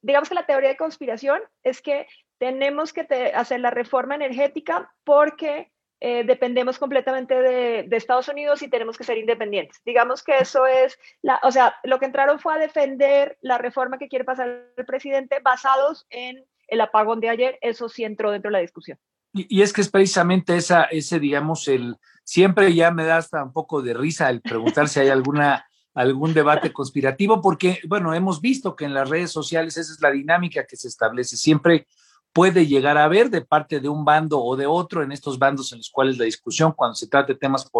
digamos 0.00 0.28
que 0.28 0.34
la 0.34 0.46
teoría 0.46 0.70
de 0.70 0.76
conspiración 0.76 1.42
es 1.62 1.82
que 1.82 2.06
tenemos 2.38 2.92
que 2.92 3.02
hacer 3.34 3.60
la 3.60 3.70
reforma 3.70 4.14
energética 4.14 4.92
porque 5.04 5.70
eh, 6.00 6.24
dependemos 6.24 6.78
completamente 6.80 7.40
de, 7.40 7.84
de, 7.84 7.96
Estados 7.96 8.26
Unidos 8.26 8.60
y 8.62 8.68
tenemos 8.68 8.98
que 8.98 9.04
ser 9.04 9.18
independientes. 9.18 9.80
Digamos 9.84 10.24
que 10.24 10.38
eso 10.38 10.66
es, 10.66 10.98
la, 11.20 11.38
o 11.44 11.52
sea, 11.52 11.76
lo 11.84 12.00
que 12.00 12.06
entraron 12.06 12.40
fue 12.40 12.54
a 12.54 12.58
defender 12.58 13.38
la 13.40 13.58
reforma 13.58 13.98
que 13.98 14.08
quiere 14.08 14.24
pasar 14.24 14.64
el 14.76 14.84
presidente 14.84 15.38
basados 15.40 16.06
en 16.10 16.44
el 16.66 16.80
apagón 16.80 17.20
de 17.20 17.28
ayer, 17.28 17.58
eso 17.60 17.88
sí 17.88 18.02
entró 18.02 18.32
dentro 18.32 18.48
de 18.48 18.54
la 18.54 18.58
discusión. 18.58 18.98
Y, 19.32 19.62
es 19.62 19.72
que 19.72 19.80
es 19.80 19.88
precisamente 19.88 20.56
esa, 20.56 20.84
ese, 20.84 21.18
digamos, 21.18 21.68
el 21.68 21.96
siempre 22.24 22.74
ya 22.74 22.90
me 22.90 23.04
da 23.04 23.16
hasta 23.16 23.42
un 23.42 23.52
poco 23.52 23.82
de 23.82 23.94
risa 23.94 24.30
el 24.30 24.40
preguntar 24.40 24.88
si 24.88 25.00
hay 25.00 25.08
alguna 25.08 25.66
algún 25.94 26.32
debate 26.32 26.72
conspirativo, 26.72 27.42
porque, 27.42 27.80
bueno, 27.86 28.14
hemos 28.14 28.40
visto 28.40 28.74
que 28.74 28.86
en 28.86 28.94
las 28.94 29.10
redes 29.10 29.30
sociales 29.30 29.76
esa 29.76 29.92
es 29.92 30.00
la 30.00 30.10
dinámica 30.10 30.64
que 30.64 30.76
se 30.76 30.88
establece. 30.88 31.36
Siempre 31.36 31.86
puede 32.32 32.66
llegar 32.66 32.96
a 32.96 33.04
haber 33.04 33.28
de 33.30 33.42
parte 33.42 33.78
de 33.80 33.88
un 33.88 34.04
bando 34.04 34.42
o 34.42 34.56
de 34.56 34.66
otro 34.66 35.02
en 35.02 35.12
estos 35.12 35.38
bandos 35.38 35.72
en 35.72 35.78
los 35.78 35.90
cuales 35.90 36.18
la 36.18 36.24
discusión, 36.24 36.72
cuando 36.72 36.94
se 36.94 37.08
trata 37.08 37.34
de 37.34 37.38
temas 37.38 37.70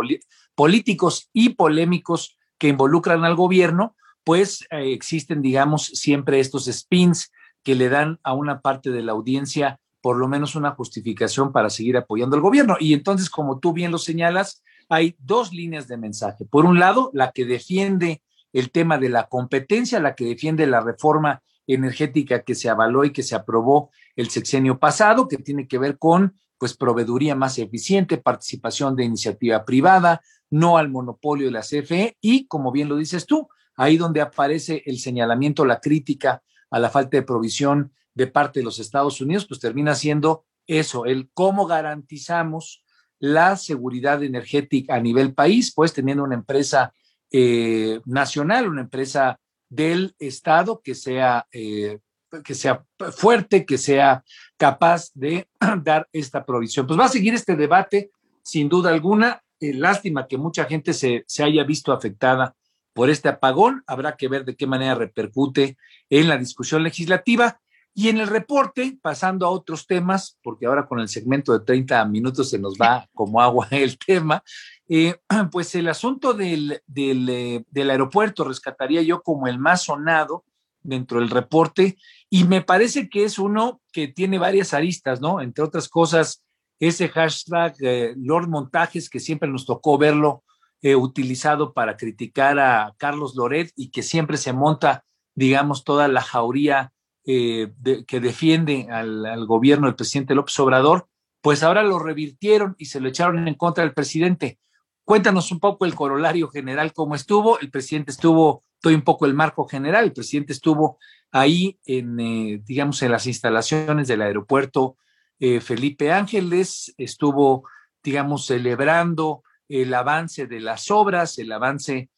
políticos 0.54 1.30
y 1.32 1.50
polémicos 1.50 2.36
que 2.58 2.68
involucran 2.68 3.24
al 3.24 3.34
gobierno, 3.34 3.96
pues 4.24 4.62
eh, 4.70 4.92
existen, 4.92 5.42
digamos, 5.42 5.86
siempre 5.86 6.38
estos 6.38 6.66
spins 6.66 7.32
que 7.62 7.74
le 7.74 7.88
dan 7.88 8.20
a 8.22 8.34
una 8.34 8.60
parte 8.60 8.90
de 8.90 9.02
la 9.02 9.12
audiencia 9.12 9.80
por 10.02 10.18
lo 10.18 10.28
menos 10.28 10.56
una 10.56 10.72
justificación 10.72 11.52
para 11.52 11.70
seguir 11.70 11.96
apoyando 11.96 12.36
al 12.36 12.42
gobierno. 12.42 12.76
Y 12.78 12.92
entonces, 12.92 13.30
como 13.30 13.60
tú 13.60 13.72
bien 13.72 13.92
lo 13.92 13.98
señalas, 13.98 14.62
hay 14.88 15.16
dos 15.18 15.52
líneas 15.52 15.88
de 15.88 15.96
mensaje. 15.96 16.44
Por 16.44 16.66
un 16.66 16.78
lado, 16.78 17.10
la 17.14 17.30
que 17.30 17.46
defiende 17.46 18.22
el 18.52 18.70
tema 18.70 18.98
de 18.98 19.08
la 19.08 19.28
competencia, 19.28 20.00
la 20.00 20.14
que 20.14 20.26
defiende 20.26 20.66
la 20.66 20.80
reforma 20.80 21.42
energética 21.66 22.42
que 22.42 22.54
se 22.54 22.68
avaló 22.68 23.04
y 23.04 23.12
que 23.12 23.22
se 23.22 23.36
aprobó 23.36 23.90
el 24.16 24.28
sexenio 24.28 24.78
pasado, 24.78 25.28
que 25.28 25.38
tiene 25.38 25.66
que 25.66 25.78
ver 25.78 25.98
con 25.98 26.34
pues 26.58 26.76
proveeduría 26.76 27.34
más 27.34 27.58
eficiente, 27.58 28.18
participación 28.18 28.94
de 28.94 29.04
iniciativa 29.04 29.64
privada, 29.64 30.20
no 30.50 30.76
al 30.76 30.90
monopolio 30.90 31.46
de 31.46 31.52
la 31.52 31.62
CFE 31.62 32.16
y, 32.20 32.46
como 32.46 32.70
bien 32.70 32.88
lo 32.88 32.96
dices 32.96 33.26
tú, 33.26 33.48
ahí 33.76 33.96
donde 33.96 34.20
aparece 34.20 34.82
el 34.86 34.98
señalamiento, 34.98 35.64
la 35.64 35.80
crítica 35.80 36.42
a 36.70 36.78
la 36.78 36.90
falta 36.90 37.16
de 37.16 37.22
provisión 37.22 37.92
de 38.14 38.26
parte 38.26 38.60
de 38.60 38.64
los 38.64 38.78
Estados 38.78 39.20
Unidos, 39.20 39.46
pues 39.46 39.60
termina 39.60 39.94
siendo 39.94 40.44
eso, 40.66 41.04
el 41.06 41.30
cómo 41.32 41.66
garantizamos 41.66 42.84
la 43.18 43.56
seguridad 43.56 44.22
energética 44.22 44.96
a 44.96 45.00
nivel 45.00 45.32
país, 45.32 45.72
pues 45.74 45.92
teniendo 45.92 46.24
una 46.24 46.34
empresa 46.34 46.92
eh, 47.30 48.00
nacional, 48.04 48.68
una 48.68 48.82
empresa 48.82 49.38
del 49.68 50.14
Estado 50.18 50.82
que 50.82 50.94
sea, 50.94 51.46
eh, 51.52 52.00
que 52.44 52.54
sea 52.54 52.84
fuerte, 53.16 53.64
que 53.64 53.78
sea 53.78 54.24
capaz 54.56 55.10
de 55.14 55.48
dar 55.82 56.08
esta 56.12 56.44
provisión. 56.44 56.86
Pues 56.86 56.98
va 56.98 57.06
a 57.06 57.08
seguir 57.08 57.32
este 57.32 57.56
debate, 57.56 58.10
sin 58.42 58.68
duda 58.68 58.90
alguna. 58.90 59.42
eh, 59.60 59.72
lástima 59.72 60.26
que 60.26 60.36
mucha 60.36 60.64
gente 60.64 60.92
se, 60.92 61.24
se 61.26 61.42
haya 61.42 61.64
visto 61.64 61.92
afectada 61.92 62.54
por 62.92 63.08
este 63.08 63.28
apagón. 63.28 63.82
Habrá 63.86 64.16
que 64.16 64.28
ver 64.28 64.44
de 64.44 64.56
qué 64.56 64.66
manera 64.66 64.94
repercute 64.94 65.78
en 66.10 66.28
la 66.28 66.36
discusión 66.36 66.82
legislativa. 66.82 67.61
Y 67.94 68.08
en 68.08 68.18
el 68.18 68.26
reporte, 68.26 68.98
pasando 69.02 69.46
a 69.46 69.50
otros 69.50 69.86
temas, 69.86 70.38
porque 70.42 70.66
ahora 70.66 70.86
con 70.86 71.00
el 71.00 71.08
segmento 71.08 71.52
de 71.52 71.64
30 71.64 72.04
minutos 72.06 72.50
se 72.50 72.58
nos 72.58 72.74
va 72.74 73.08
como 73.14 73.40
agua 73.40 73.68
el 73.70 73.98
tema, 73.98 74.42
eh, 74.88 75.16
pues 75.50 75.74
el 75.74 75.88
asunto 75.88 76.32
del, 76.34 76.82
del, 76.86 77.28
eh, 77.28 77.64
del, 77.70 77.90
aeropuerto 77.90 78.44
rescataría 78.44 79.02
yo 79.02 79.22
como 79.22 79.46
el 79.46 79.58
más 79.58 79.84
sonado 79.84 80.44
dentro 80.82 81.20
del 81.20 81.30
reporte 81.30 81.96
y 82.28 82.44
me 82.44 82.62
parece 82.62 83.08
que 83.08 83.24
es 83.24 83.38
uno 83.38 83.80
que 83.92 84.08
tiene 84.08 84.38
varias 84.38 84.74
aristas, 84.74 85.20
¿no? 85.20 85.40
Entre 85.40 85.62
otras 85.62 85.88
cosas, 85.88 86.42
ese 86.80 87.08
hashtag 87.08 87.76
eh, 87.80 88.14
Lord 88.16 88.48
Montajes 88.48 89.08
que 89.08 89.20
siempre 89.20 89.48
nos 89.48 89.66
tocó 89.66 89.98
verlo 89.98 90.42
eh, 90.80 90.96
utilizado 90.96 91.72
para 91.72 91.96
criticar 91.96 92.58
a 92.58 92.92
Carlos 92.96 93.36
Loret 93.36 93.70
y 93.76 93.90
que 93.90 94.02
siempre 94.02 94.36
se 94.36 94.52
monta, 94.52 95.04
digamos, 95.36 95.84
toda 95.84 96.08
la 96.08 96.22
jauría 96.22 96.92
eh, 97.24 97.70
que 98.06 98.18
defiende 98.18 98.88
al, 98.90 99.46
gobierno 99.46 99.86
del 99.86 99.94
presidente 99.94 100.34
López 100.34 100.58
Obrador, 100.58 101.06
pues 101.40 101.62
ahora 101.62 101.84
lo 101.84 102.00
revirtieron 102.00 102.74
y 102.78 102.86
se 102.86 102.98
lo 102.98 103.08
echaron 103.08 103.46
en 103.46 103.54
contra 103.54 103.84
del 103.84 103.94
presidente. 103.94 104.58
Cuéntanos 105.04 105.52
un 105.52 105.60
poco 105.60 105.84
el 105.84 105.94
corolario 105.94 106.48
general, 106.48 106.92
cómo 106.92 107.14
estuvo. 107.14 107.60
El 107.60 107.70
presidente 107.70 108.10
estuvo, 108.10 108.64
doy 108.82 108.94
un 108.94 109.02
poco 109.02 109.26
el 109.26 109.34
marco 109.34 109.68
general, 109.68 110.04
el 110.04 110.12
presidente 110.12 110.52
estuvo 110.52 110.98
ahí 111.30 111.78
en, 111.86 112.18
eh, 112.18 112.60
digamos, 112.64 113.02
en 113.02 113.12
las 113.12 113.28
instalaciones 113.28 114.08
del 114.08 114.22
aeropuerto 114.22 114.96
eh, 115.38 115.60
Felipe 115.60 116.12
Ángeles, 116.12 116.92
estuvo, 116.98 117.68
digamos, 118.02 118.46
celebrando 118.46 119.44
el 119.68 119.94
avance 119.94 120.48
de 120.48 120.60
las 120.60 120.90
obras, 120.90 121.38
el 121.38 121.52
avance 121.52 122.10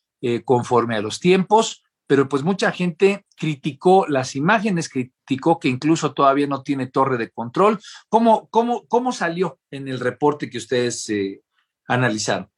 conforme 0.46 0.96
a 0.96 1.02
los 1.02 1.20
tiempos, 1.20 1.83
pero 2.06 2.28
pues 2.28 2.42
mucha 2.42 2.70
gente 2.72 3.24
criticó 3.36 4.06
las 4.08 4.36
imágenes, 4.36 4.88
criticó 4.88 5.58
que 5.58 5.68
incluso 5.68 6.12
todavía 6.12 6.46
no 6.46 6.62
tiene 6.62 6.86
torre 6.86 7.16
de 7.16 7.30
control. 7.30 7.80
¿Cómo, 8.08 8.48
cómo, 8.48 8.86
cómo 8.86 9.12
salió 9.12 9.58
en 9.70 9.88
el 9.88 10.00
reporte 10.00 10.50
que 10.50 10.58
ustedes 10.58 11.08
eh, 11.10 11.42
analizaron? 11.88 12.53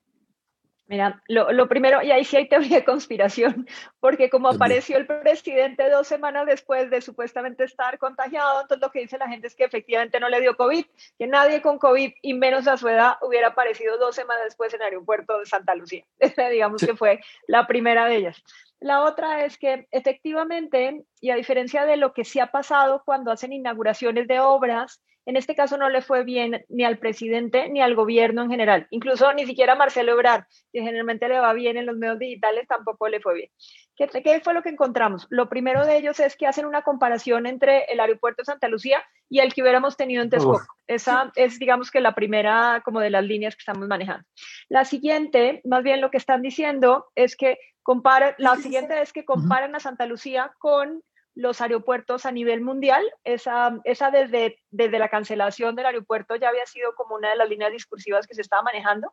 Mira, 0.89 1.21
lo, 1.27 1.51
lo, 1.51 1.69
primero, 1.69 2.01
y 2.01 2.13
ahí 2.13 2.25
sí 2.25 2.37
hay 2.37 2.49
teoría 2.49 2.79
de 2.79 2.85
conspiración, 2.85 3.67
porque 4.01 4.31
como 4.31 4.49
apareció 4.49 4.97
el 4.97 5.07
presidente 5.07 5.91
dos 5.91 6.07
semanas 6.07 6.47
después 6.47 6.91
de 6.91 7.01
supuestamente 7.01 7.65
estar 7.65 7.99
contagiado, 7.99 8.61
entonces 8.61 8.83
lo 8.83 8.93
que 8.93 9.01
dice 9.01 9.19
la 9.19 9.29
gente 9.29 9.49
es 9.49 9.57
que 9.57 9.65
efectivamente 9.65 10.21
no 10.21 10.29
le 10.29 10.41
dio 10.41 10.57
COVID, 10.57 10.85
que 11.19 11.27
nadie 11.27 11.61
con 11.61 11.79
COVID 11.79 12.13
y 12.23 12.35
menos 12.35 12.69
a 12.69 12.77
su 12.77 12.89
edad 12.89 13.17
hubiera 13.21 13.49
aparecido 13.49 13.99
dos 13.99 14.15
semanas 14.15 14.45
después 14.45 14.73
en 14.75 14.81
el 14.81 14.87
aeropuerto 14.87 15.41
de 15.41 15.47
Santa 15.47 15.75
Lucía. 15.75 16.05
Digamos 16.53 16.85
que 16.85 16.95
fue 16.95 17.21
la 17.49 17.67
primera 17.67 18.07
de 18.07 18.17
ellas. 18.17 18.43
La 18.79 19.03
otra 19.03 19.45
es 19.45 19.59
que 19.59 19.89
efectivamente, 19.91 21.05
y 21.21 21.31
a 21.31 21.35
diferencia 21.35 21.85
de 21.85 21.97
lo 21.97 22.13
que 22.13 22.25
sí 22.25 22.39
ha 22.39 22.53
pasado 22.53 23.03
cuando 23.05 23.33
hacen 23.33 23.53
inauguraciones 23.53 24.29
de 24.29 24.39
obras, 24.39 25.01
en 25.27 25.37
este 25.37 25.57
caso 25.57 25.77
no 25.77 25.91
le 25.91 26.03
fue 26.03 26.25
bien 26.25 26.65
ni 26.69 26.85
al 26.85 26.99
presidente 26.99 27.69
ni 27.69 27.83
al 27.83 27.97
gobierno 27.97 28.43
en 28.43 28.51
general. 28.51 28.87
Incluso 28.91 29.33
ni 29.35 29.45
siquiera 29.45 29.73
a 29.73 29.77
Marcelo 29.77 30.13
Ebrard, 30.13 30.45
que 30.73 30.81
generalmente 30.81 31.29
le 31.29 31.41
va 31.41 31.53
bien 31.53 31.77
en 31.77 31.85
los 31.85 31.97
medios 31.97 32.21
digitales, 32.21 32.69
tampoco 32.69 33.09
le 33.09 33.21
fue 33.21 33.35
bien. 33.35 33.51
¿Qué, 33.97 34.09
¿Qué, 34.23 34.41
fue 34.41 34.55
lo 34.55 34.63
que 34.63 34.69
encontramos? 34.69 35.27
Lo 35.31 35.49
primero 35.49 35.85
de 35.85 35.97
ellos 35.97 36.21
es 36.21 36.37
que 36.37 36.47
hacen 36.47 36.65
una 36.65 36.83
comparación 36.83 37.47
entre 37.47 37.85
el 37.87 37.99
aeropuerto 37.99 38.43
de 38.43 38.47
Santa 38.47 38.69
Lucía 38.69 39.03
y 39.29 39.41
el 39.41 39.53
que 39.53 39.63
hubiéramos 39.63 39.97
tenido 39.97 40.23
en 40.23 40.31
Texcoco. 40.31 40.65
Esa 40.87 41.33
es, 41.35 41.59
digamos 41.59 41.91
que 41.91 42.01
la 42.01 42.15
primera 42.15 42.83
como 42.85 43.01
de 43.01 43.11
las 43.11 43.25
líneas 43.25 43.57
que 43.57 43.61
estamos 43.61 43.89
manejando. 43.89 44.25
La 44.69 44.85
siguiente, 44.85 45.61
más 45.65 45.83
bien 45.83 46.01
lo 46.01 46.11
que 46.11 46.19
están 46.19 46.41
diciendo 46.41 47.07
es 47.17 47.37
que 47.37 47.59
comparen, 47.83 48.35
la 48.39 48.55
siguiente 48.57 49.01
es 49.03 49.13
que 49.13 49.25
comparen 49.25 49.75
a 49.75 49.81
Santa 49.81 50.07
Lucía 50.07 50.53
con 50.59 51.03
los 51.37 51.61
aeropuertos 51.61 52.27
a 52.27 52.33
nivel 52.33 52.63
mundial. 52.63 53.05
Esa, 53.23 53.71
desde, 54.11 54.59
desde 54.71 54.99
la 54.99 55.09
cancelación 55.09 55.77
del 55.77 55.87
aeropuerto 55.87 56.35
ya 56.35 56.49
había 56.49 56.67
sido 56.67 56.95
como 56.97 57.15
una 57.15 57.31
de 57.31 57.37
las 57.37 57.49
líneas 57.49 57.71
discursivas 57.71 58.27
que 58.27 58.35
se 58.35 58.41
estaba 58.41 58.63
manejando. 58.63 59.13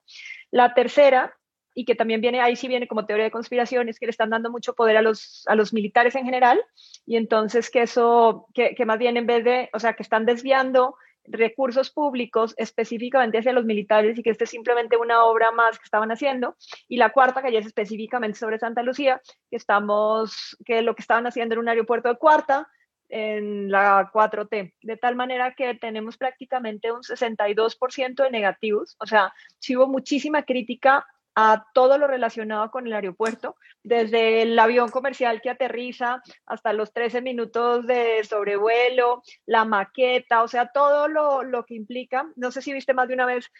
La 0.49 0.73
tercera, 0.73 1.35
y 1.75 1.85
que 1.85 1.95
también 1.95 2.21
viene, 2.21 2.39
ahí 2.41 2.55
sí 2.55 2.67
viene 2.67 2.87
como 2.87 3.05
teoría 3.05 3.25
de 3.25 3.31
conspiración, 3.31 3.89
es 3.89 3.99
que 3.99 4.05
le 4.05 4.11
están 4.11 4.29
dando 4.29 4.49
mucho 4.49 4.73
poder 4.73 4.97
a 4.97 5.01
los, 5.01 5.43
a 5.47 5.55
los 5.55 5.73
militares 5.73 6.15
en 6.15 6.23
general, 6.23 6.63
y 7.05 7.17
entonces 7.17 7.69
que 7.69 7.81
eso, 7.81 8.47
que, 8.53 8.75
que 8.75 8.85
más 8.85 8.99
bien 8.99 9.17
en 9.17 9.25
vez 9.25 9.43
de, 9.43 9.69
o 9.73 9.79
sea, 9.79 9.93
que 9.93 10.03
están 10.03 10.25
desviando 10.25 10.95
recursos 11.25 11.89
públicos 11.91 12.53
específicamente 12.57 13.37
hacia 13.37 13.53
los 13.53 13.65
militares 13.65 14.17
y 14.17 14.23
que 14.23 14.29
este 14.29 14.43
es 14.43 14.49
simplemente 14.49 14.97
una 14.97 15.23
obra 15.23 15.51
más 15.51 15.77
que 15.77 15.85
estaban 15.85 16.11
haciendo. 16.11 16.55
Y 16.87 16.97
la 16.97 17.11
cuarta, 17.11 17.41
que 17.41 17.51
ya 17.51 17.59
es 17.59 17.65
específicamente 17.65 18.37
sobre 18.37 18.59
Santa 18.59 18.83
Lucía, 18.83 19.21
que 19.49 19.55
estamos, 19.55 20.57
que 20.65 20.81
lo 20.81 20.95
que 20.95 21.01
estaban 21.01 21.27
haciendo 21.27 21.53
en 21.53 21.59
un 21.59 21.69
aeropuerto 21.69 22.09
de 22.09 22.17
cuarta, 22.17 22.67
en 23.09 23.69
la 23.69 24.09
4T, 24.11 24.73
de 24.81 24.97
tal 24.97 25.15
manera 25.15 25.53
que 25.53 25.75
tenemos 25.75 26.17
prácticamente 26.17 26.91
un 26.91 27.01
62% 27.03 28.23
de 28.23 28.31
negativos, 28.31 28.95
o 28.99 29.05
sea, 29.05 29.31
sí 29.59 29.77
hubo 29.77 29.87
muchísima 29.87 30.43
crítica 30.43 31.05
a 31.35 31.65
todo 31.73 31.97
lo 31.97 32.07
relacionado 32.07 32.69
con 32.71 32.87
el 32.87 32.93
aeropuerto, 32.93 33.55
desde 33.83 34.43
el 34.43 34.57
avión 34.57 34.89
comercial 34.89 35.41
que 35.41 35.49
aterriza 35.49 36.21
hasta 36.45 36.73
los 36.73 36.93
13 36.93 37.21
minutos 37.21 37.85
de 37.87 38.23
sobrevuelo, 38.23 39.23
la 39.45 39.65
maqueta, 39.65 40.43
o 40.43 40.47
sea, 40.47 40.67
todo 40.67 41.07
lo, 41.07 41.43
lo 41.43 41.65
que 41.65 41.75
implica. 41.75 42.29
No 42.35 42.51
sé 42.51 42.61
si 42.61 42.73
viste 42.73 42.93
más 42.93 43.07
de 43.07 43.15
una 43.15 43.25
vez 43.25 43.51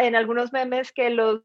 en 0.00 0.16
algunos 0.16 0.52
memes 0.52 0.92
que 0.92 1.10
los 1.10 1.42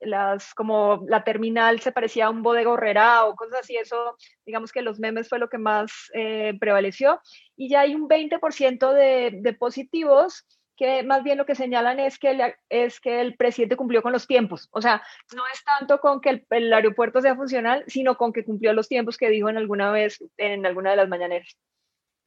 las 0.00 0.52
como 0.54 1.04
la 1.08 1.24
terminal 1.24 1.80
se 1.80 1.92
parecía 1.92 2.26
a 2.26 2.30
un 2.30 2.42
bodega 2.42 2.70
horrera 2.70 3.24
o 3.24 3.34
cosas 3.34 3.60
así, 3.60 3.76
eso 3.76 4.16
digamos 4.44 4.72
que 4.72 4.82
los 4.82 4.98
memes 4.98 5.28
fue 5.28 5.38
lo 5.38 5.48
que 5.48 5.58
más 5.58 6.10
eh, 6.12 6.54
prevaleció 6.60 7.20
y 7.56 7.70
ya 7.70 7.80
hay 7.80 7.94
un 7.94 8.08
20% 8.08 8.92
de, 8.92 9.38
de 9.40 9.52
positivos 9.54 10.44
que 10.76 11.02
más 11.02 11.24
bien 11.24 11.38
lo 11.38 11.46
que 11.46 11.54
señalan 11.54 11.98
es 11.98 12.18
que, 12.18 12.30
el, 12.30 12.54
es 12.68 13.00
que 13.00 13.20
el 13.20 13.36
presidente 13.36 13.76
cumplió 13.76 14.02
con 14.02 14.12
los 14.12 14.26
tiempos. 14.26 14.68
O 14.72 14.82
sea, 14.82 15.02
no 15.34 15.42
es 15.52 15.64
tanto 15.64 15.98
con 16.00 16.20
que 16.20 16.30
el, 16.30 16.46
el, 16.50 16.72
aeropuerto 16.72 17.20
sea 17.20 17.34
funcional, 17.34 17.84
sino 17.86 18.16
con 18.16 18.32
que 18.32 18.44
cumplió 18.44 18.72
los 18.72 18.88
tiempos 18.88 19.16
que 19.16 19.30
dijo 19.30 19.48
en 19.48 19.56
alguna 19.56 19.90
vez, 19.90 20.22
en 20.36 20.66
alguna 20.66 20.90
de 20.90 20.96
las 20.96 21.08
mañaneras. 21.08 21.56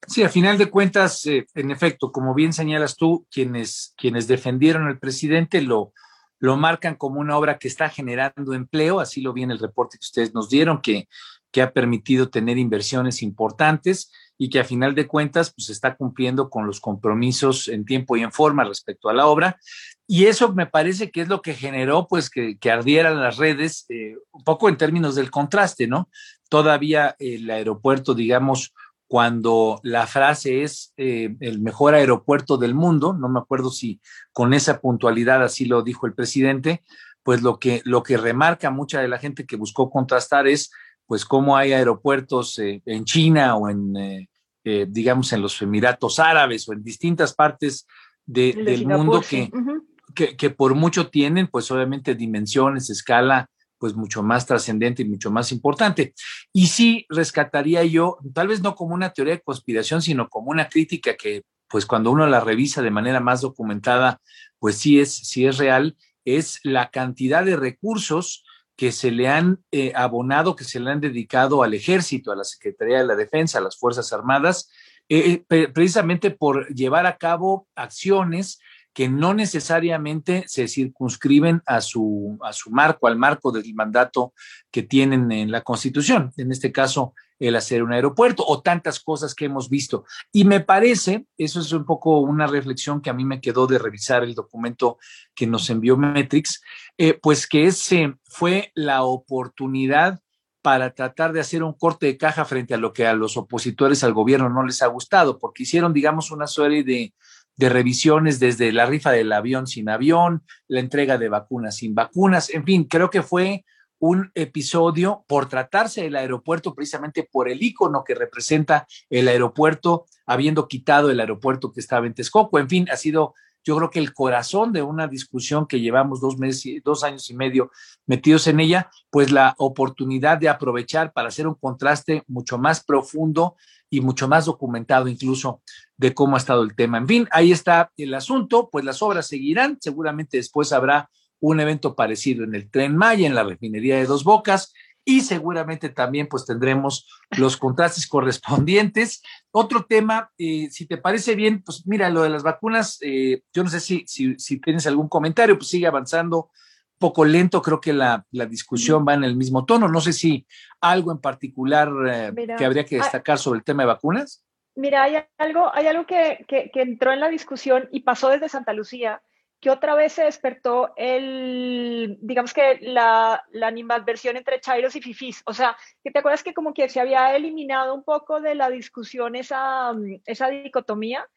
Sí, 0.08 0.24
a 0.24 0.30
final 0.30 0.58
de 0.58 0.70
cuentas, 0.70 1.26
eh, 1.26 1.46
en 1.56 1.72
efecto, 1.72 2.12
como 2.12 2.34
bien 2.34 2.54
señalas 2.54 2.96
tú, 2.96 3.28
quienes, 3.30 3.94
quienes 3.98 4.28
defendieron 4.28 4.88
al 4.88 4.98
presidente 4.98 5.62
lo, 5.62 5.94
lo 6.40 6.58
marcan 6.58 6.96
como 6.96 7.20
una 7.20 7.38
obra 7.38 7.58
que 7.58 7.68
está 7.68 7.90
generando 7.90 8.54
empleo, 8.54 9.00
así 9.00 9.22
lo 9.22 9.34
viene 9.34 9.54
el 9.54 9.60
reporte 9.60 9.98
que 9.98 10.06
ustedes 10.06 10.34
nos 10.34 10.50
dieron, 10.50 10.82
que, 10.82 11.08
que 11.52 11.62
ha 11.62 11.74
permitido 11.74 12.30
tener 12.30 12.58
inversiones 12.58 13.22
importantes 13.22 14.12
y 14.42 14.50
que 14.50 14.62
a 14.62 14.64
final 14.64 14.96
de 14.96 15.06
cuentas 15.06 15.54
pues 15.54 15.70
está 15.70 15.96
cumpliendo 15.96 16.50
con 16.50 16.66
los 16.66 16.80
compromisos 16.80 17.68
en 17.68 17.86
tiempo 17.86 18.16
y 18.16 18.24
en 18.24 18.32
forma 18.32 18.64
respecto 18.64 19.10
a 19.10 19.14
la 19.14 19.28
obra. 19.28 19.60
Y 20.08 20.26
eso 20.26 20.54
me 20.54 20.66
parece 20.66 21.12
que 21.12 21.22
es 21.22 21.28
lo 21.28 21.42
que 21.42 21.54
generó 21.54 22.08
pues 22.08 22.30
que, 22.30 22.58
ardieran 22.72 23.22
las 23.22 23.36
redes, 23.38 23.86
eh, 23.90 24.16
un 24.32 24.44
poco 24.46 24.70
en 24.70 24.78
términos 24.78 25.16
del 25.16 25.30
contraste, 25.30 25.88
¿no? 25.88 26.10
Todavía 26.48 27.18
el 27.20 27.50
aeropuerto, 27.52 28.16
digamos, 28.16 28.74
cuando 29.08 29.82
la 29.84 30.08
frase 30.08 30.64
es 30.64 30.94
eh, 30.96 31.36
el 31.42 31.60
mejor 31.60 31.94
aeropuerto 31.94 32.58
del 32.58 32.76
mundo, 32.76 33.12
no 33.12 33.28
me 33.28 33.40
acuerdo 33.40 33.72
si 33.72 34.00
con 34.32 34.54
esa 34.54 34.80
puntualidad 34.80 35.44
así 35.44 35.66
lo 35.66 35.82
dijo 35.82 36.08
el 36.08 36.14
presidente, 36.14 36.84
pues 37.24 37.42
lo 37.42 37.60
que, 37.60 37.82
lo 37.84 38.04
que 38.04 38.18
remarca 38.18 38.72
mucha 38.72 39.02
de 39.02 39.10
la 39.10 39.20
gente 39.20 39.46
que 39.46 39.58
buscó 39.58 39.90
contrastar 39.90 40.48
es 40.48 40.72
pues 41.10 41.26
cómo 41.26 41.58
hay 41.58 41.74
aeropuertos 41.74 42.60
eh, 42.60 42.84
en 42.86 43.04
China 43.04 43.56
o 43.56 43.68
en, 43.68 43.98
eh, 43.98 44.30
eh, 44.64 44.86
digamos, 44.88 45.34
en 45.34 45.42
los 45.42 45.60
Emiratos 45.60 46.20
Árabes 46.20 46.70
o 46.70 46.74
en 46.74 46.84
distintas 46.84 47.34
partes 47.34 47.88
de, 48.28 48.54
de 48.54 48.64
del 48.64 48.80
Singapur, 48.82 49.06
mundo 49.06 49.22
que, 49.28 49.50
uh 49.52 49.58
-huh. 49.58 49.82
que, 50.14 50.38
que, 50.38 50.52
por 50.52 50.76
mucho 50.76 51.10
tienen, 51.10 51.48
pues 51.48 51.72
obviamente 51.72 52.14
dimensiones, 52.14 52.92
escala, 52.92 53.50
pues 53.80 53.96
mucho 53.96 54.22
más 54.22 54.46
trascendente 54.46 55.02
y 55.02 55.06
mucho 55.06 55.32
más 55.32 55.52
importante. 55.52 56.14
Y 56.54 56.68
sí 56.68 57.08
rescataría 57.10 57.84
yo, 57.86 58.20
tal 58.32 58.50
vez 58.50 58.62
no 58.62 58.76
como 58.76 58.94
una 58.94 59.10
teoría 59.12 59.34
de 59.34 59.42
conspiración, 59.42 60.04
sino 60.04 60.30
como 60.30 60.52
una 60.52 60.70
crítica 60.70 61.16
que, 61.16 61.42
pues 61.68 61.88
cuando 61.88 62.12
uno 62.12 62.28
la 62.28 62.40
revisa 62.40 62.84
de 62.84 62.92
manera 62.92 63.20
más 63.20 63.42
documentada, 63.42 64.22
pues 64.60 64.76
sí 64.76 65.00
es, 65.00 65.12
sí 65.12 65.48
es 65.48 65.58
real, 65.58 65.98
es 66.24 66.60
la 66.62 66.92
cantidad 66.92 67.44
de 67.44 67.56
recursos 67.56 68.44
que 68.80 68.94
se 68.94 69.12
le 69.12 69.28
han 69.28 69.60
eh, 69.74 69.92
abonado, 69.94 70.56
que 70.56 70.64
se 70.64 70.80
le 70.80 70.90
han 70.90 71.02
dedicado 71.02 71.64
al 71.64 71.74
ejército, 71.74 72.32
a 72.32 72.36
la 72.38 72.46
Secretaría 72.46 73.00
de 73.00 73.08
la 73.08 73.18
Defensa, 73.18 73.58
a 73.58 73.62
las 73.62 73.78
Fuerzas 73.78 74.14
Armadas, 74.14 74.72
eh, 75.10 75.44
precisamente 75.74 76.32
por 76.32 76.74
llevar 76.74 77.06
a 77.06 77.18
cabo 77.18 77.68
acciones 77.76 78.62
que 78.94 79.10
no 79.10 79.34
necesariamente 79.34 80.46
se 80.48 80.70
circunscriben 80.70 81.62
a 81.66 81.82
su, 81.82 82.38
a 82.42 82.54
su 82.54 82.72
marco, 82.72 83.08
al 83.08 83.18
marco 83.18 83.52
del 83.52 83.66
mandato 83.74 84.32
que 84.72 84.84
tienen 84.84 85.30
en 85.34 85.52
la 85.52 85.60
Constitución, 85.60 86.32
en 86.38 86.50
este 86.54 86.72
caso 86.72 87.14
el 87.40 87.56
hacer 87.56 87.82
un 87.82 87.94
aeropuerto 87.94 88.44
o 88.46 88.62
tantas 88.62 89.00
cosas 89.00 89.34
que 89.34 89.46
hemos 89.46 89.70
visto. 89.70 90.04
Y 90.32 90.44
me 90.44 90.60
parece, 90.60 91.26
eso 91.38 91.62
es 91.62 91.72
un 91.72 91.86
poco 91.86 92.20
una 92.20 92.48
reflexión 92.48 93.02
que 93.02 93.10
a 93.10 93.14
mí 93.14 93.26
me 93.26 93.42
quedó 93.42 93.66
de 93.66 93.80
revisar 93.80 94.24
el 94.24 94.36
documento 94.36 94.98
que 95.34 95.48
nos 95.48 95.70
envió 95.70 95.98
Metrix, 95.98 96.62
eh, 96.98 97.18
pues 97.20 97.48
que 97.48 97.66
ese 97.66 98.16
fue 98.26 98.72
la 98.76 99.04
oportunidad 99.04 100.20
para 100.62 100.94
tratar 100.94 101.32
de 101.32 101.40
hacer 101.40 101.64
un 101.64 101.74
corte 101.74 102.08
de 102.08 102.18
caja 102.18 102.44
frente 102.44 102.74
a 102.74 102.78
lo 102.78 102.92
que 102.92 103.08
a 103.08 103.14
los 103.14 103.38
opositores 103.38 104.04
al 104.04 104.14
gobierno 104.14 104.50
no 104.50 104.64
les 104.64 104.82
ha 104.82 104.88
gustado, 104.88 105.40
porque 105.40 105.64
hicieron, 105.64 105.94
digamos, 105.94 106.32
una 106.32 106.48
serie 106.48 106.84
de, 106.84 107.14
de 107.56 107.70
revisiones 107.70 108.40
desde 108.40 108.74
la 108.74 108.86
rifa 108.86 109.12
del 109.12 109.32
avión 109.32 109.68
sin 109.68 109.90
avión, 109.90 110.44
la 110.68 110.82
entrega 110.82 111.18
de 111.18 111.30
vacunas 111.30 111.78
sin 111.78 111.96
vacunas, 111.96 112.50
en 112.50 112.66
fin, 112.66 112.84
creo 112.84 113.10
que 113.10 113.24
fue 113.24 113.64
un 114.00 114.32
episodio 114.34 115.24
por 115.28 115.48
tratarse 115.48 116.02
del 116.02 116.16
aeropuerto, 116.16 116.74
precisamente 116.74 117.28
por 117.30 117.50
el 117.50 117.62
icono 117.62 118.04
que 118.04 118.16
representa 118.16 118.88
el 119.10 119.28
aeropuerto, 119.28 120.06
habiendo 120.26 120.68
quitado 120.68 121.12
el 121.12 121.20
aeropuerto 121.20 121.72
que 121.72 121.82
estaba 121.82 122.08
en 122.08 122.14
Texcoco. 122.14 122.60
En 122.60 122.70
fin, 122.70 122.88
ha 122.92 122.96
sido, 122.96 123.34
yo 123.64 123.76
creo 123.78 123.90
que 123.90 124.00
el 124.00 124.14
corazón 124.14 124.72
de 124.72 124.82
una 124.82 125.08
discusión 125.08 125.68
que 125.68 125.82
llevamos 125.82 126.22
dos 126.22 126.38
meses, 126.38 126.82
dos 126.84 127.04
años 127.04 127.30
y 127.30 127.36
medio 127.36 127.72
metidos 128.06 128.48
en 128.48 128.60
ella, 128.60 128.90
pues 129.10 129.32
la 129.32 129.54
oportunidad 129.58 130.38
de 130.38 130.50
aprovechar 130.50 131.12
para 131.12 131.28
hacer 131.28 131.48
un 131.48 131.56
contraste 131.56 132.24
mucho 132.28 132.58
más 132.58 132.84
profundo 132.84 133.56
y 133.90 134.02
mucho 134.02 134.28
más 134.28 134.46
documentado 134.46 135.08
incluso 135.08 135.62
de 135.98 136.14
cómo 136.14 136.36
ha 136.36 136.40
estado 136.40 136.64
el 136.64 136.76
tema. 136.76 137.00
En 137.00 137.08
fin, 137.08 137.28
ahí 137.32 137.52
está 137.52 137.92
el 137.98 138.14
asunto, 138.14 138.70
pues 138.72 138.86
las 138.86 139.02
obras 139.02 139.28
seguirán, 139.28 139.78
seguramente 139.82 140.38
después 140.38 140.72
habrá 140.72 141.10
un 141.40 141.60
evento 141.60 141.96
parecido 141.96 142.44
en 142.44 142.56
el 142.56 142.70
Tren 142.70 142.96
Maya, 142.96 143.28
en 143.28 143.36
la 143.36 143.44
refinería 143.44 143.98
de 143.98 144.06
Dos 144.06 144.24
Bocas, 144.24 144.74
y 145.10 145.22
seguramente 145.22 145.90
también 145.90 146.28
pues 146.28 146.46
tendremos 146.46 147.08
los 147.32 147.58
contrastes 147.58 148.08
correspondientes. 148.08 149.24
Otro 149.52 149.86
tema, 149.86 150.32
eh, 150.38 150.70
si 150.70 150.86
te 150.86 150.98
parece 150.98 151.34
bien, 151.34 151.64
pues 151.64 151.88
mira, 151.88 152.10
lo 152.10 152.22
de 152.22 152.30
las 152.30 152.44
vacunas, 152.44 153.00
eh, 153.02 153.42
yo 153.52 153.64
no 153.64 153.70
sé 153.70 153.80
si, 153.80 154.04
si, 154.06 154.60
tienes 154.60 154.86
algún 154.86 155.10
comentario, 155.10 155.58
pues 155.58 155.70
sigue 155.70 155.88
avanzando 155.88 156.52
poco 157.00 157.26
lento, 157.26 157.62
creo 157.62 157.82
que 157.82 157.94
la, 157.94 158.26
discusión 158.32 159.06
va 159.08 159.16
en 159.16 159.24
el 159.24 159.36
mismo 159.36 159.66
tono. 159.66 159.88
No 159.88 160.00
sé 160.00 160.14
si 160.14 160.46
algo 160.82 161.12
en 161.12 161.20
particular 161.20 161.90
eh, 162.08 162.56
que 162.58 162.66
habría 162.66 162.86
que 162.86 162.98
destacar 162.98 163.40
sobre 163.40 163.58
el 163.60 163.64
tema 163.64 163.84
de 163.84 163.88
vacunas. 163.88 164.46
Mira, 164.76 165.04
hay 165.04 165.16
algo, 165.38 165.74
hay 165.74 165.88
algo 165.88 166.06
que, 166.06 166.46
que, 166.48 166.70
que 166.72 166.82
entró 166.82 167.12
en 167.12 167.20
la 167.20 167.30
discusión 167.30 167.90
y 167.92 168.02
pasó 168.02 168.30
desde 168.30 168.48
Santa 168.48 168.74
Lucía, 168.74 169.22
que 169.60 169.70
otra 169.70 169.96
vez 169.96 170.14
se 170.14 170.24
despertó 170.24 170.94
el, 170.96 172.18
digamos 172.22 172.54
que 172.54 172.80
la, 172.82 173.44
la 173.52 173.68
animadversión 173.68 174.38
entre 174.38 174.62
chairos 174.62 174.96
y 174.96 175.02
fifís. 175.02 175.42
O 175.46 175.54
sea, 175.54 175.76
que 176.04 176.12
te 176.12 176.20
acuerdas 176.20 176.44
que 176.44 176.54
como 176.54 176.74
que 176.74 176.88
se 176.90 177.00
había 177.00 177.36
eliminado 177.36 177.94
un 177.94 178.04
poco 178.04 178.40
de 178.40 178.56
la 178.56 178.70
discusión 178.70 179.36
esa, 179.36 179.94
esa 180.26 180.50
dicotomía 180.50 181.28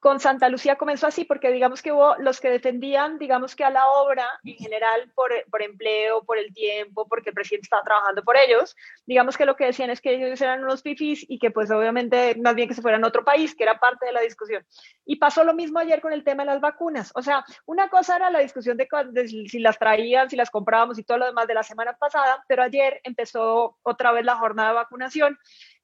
con 0.00 0.18
Santa 0.18 0.48
Lucía 0.48 0.76
comenzó 0.76 1.06
así, 1.06 1.24
porque 1.24 1.52
digamos 1.52 1.82
que 1.82 1.92
hubo 1.92 2.16
los 2.16 2.40
que 2.40 2.48
defendían, 2.50 3.18
digamos 3.18 3.54
que 3.54 3.64
a 3.64 3.70
la 3.70 3.86
obra 3.90 4.26
en 4.44 4.56
general 4.56 5.12
por, 5.14 5.30
por, 5.50 5.62
empleo, 5.62 6.24
por 6.24 6.38
el 6.38 6.54
tiempo, 6.54 7.06
porque 7.06 7.28
el 7.28 7.34
presidente 7.34 7.66
estaba 7.66 7.84
trabajando 7.84 8.24
por 8.24 8.38
ellos, 8.38 8.74
digamos 9.04 9.36
que 9.36 9.44
lo 9.44 9.56
que 9.56 9.66
decían 9.66 9.90
es 9.90 10.00
que 10.00 10.14
ellos 10.14 10.40
eran 10.40 10.64
unos 10.64 10.82
fifis 10.82 11.26
y 11.28 11.38
que 11.38 11.50
pues 11.50 11.70
obviamente 11.70 12.34
más 12.36 12.54
bien 12.54 12.66
que 12.66 12.74
se 12.74 12.80
fueran 12.80 13.04
a 13.04 13.08
otro 13.08 13.24
país, 13.24 13.54
que 13.54 13.62
era 13.62 13.78
parte 13.78 14.06
de 14.06 14.12
la 14.12 14.22
discusión. 14.22 14.64
Y 15.04 15.16
pasó 15.16 15.44
lo 15.44 15.52
mismo 15.52 15.78
ayer 15.78 16.00
con 16.00 16.14
el 16.14 16.24
tema 16.24 16.44
de 16.44 16.52
las 16.52 16.60
vacunas. 16.62 17.12
O 17.14 17.22
sea, 17.22 17.44
una 17.66 17.90
cosa 17.90 18.16
era 18.16 18.30
la 18.30 18.38
discusión 18.38 18.78
de, 18.78 18.88
de 19.10 19.28
si 19.28 19.58
las 19.58 19.78
traían, 19.78 20.30
si 20.30 20.36
las 20.36 20.50
comprábamos 20.50 20.98
y 20.98 21.04
todo 21.04 21.18
lo 21.18 21.26
demás 21.26 21.46
de 21.46 21.54
la 21.54 21.62
semana 21.62 21.92
pasada, 21.92 22.42
pero 22.48 22.62
ayer 22.62 23.00
empezó 23.04 23.76
otra 23.82 24.12
vez 24.12 24.24
la 24.24 24.36
jornada 24.36 24.70
de 24.70 24.74
vacunación 24.76 25.38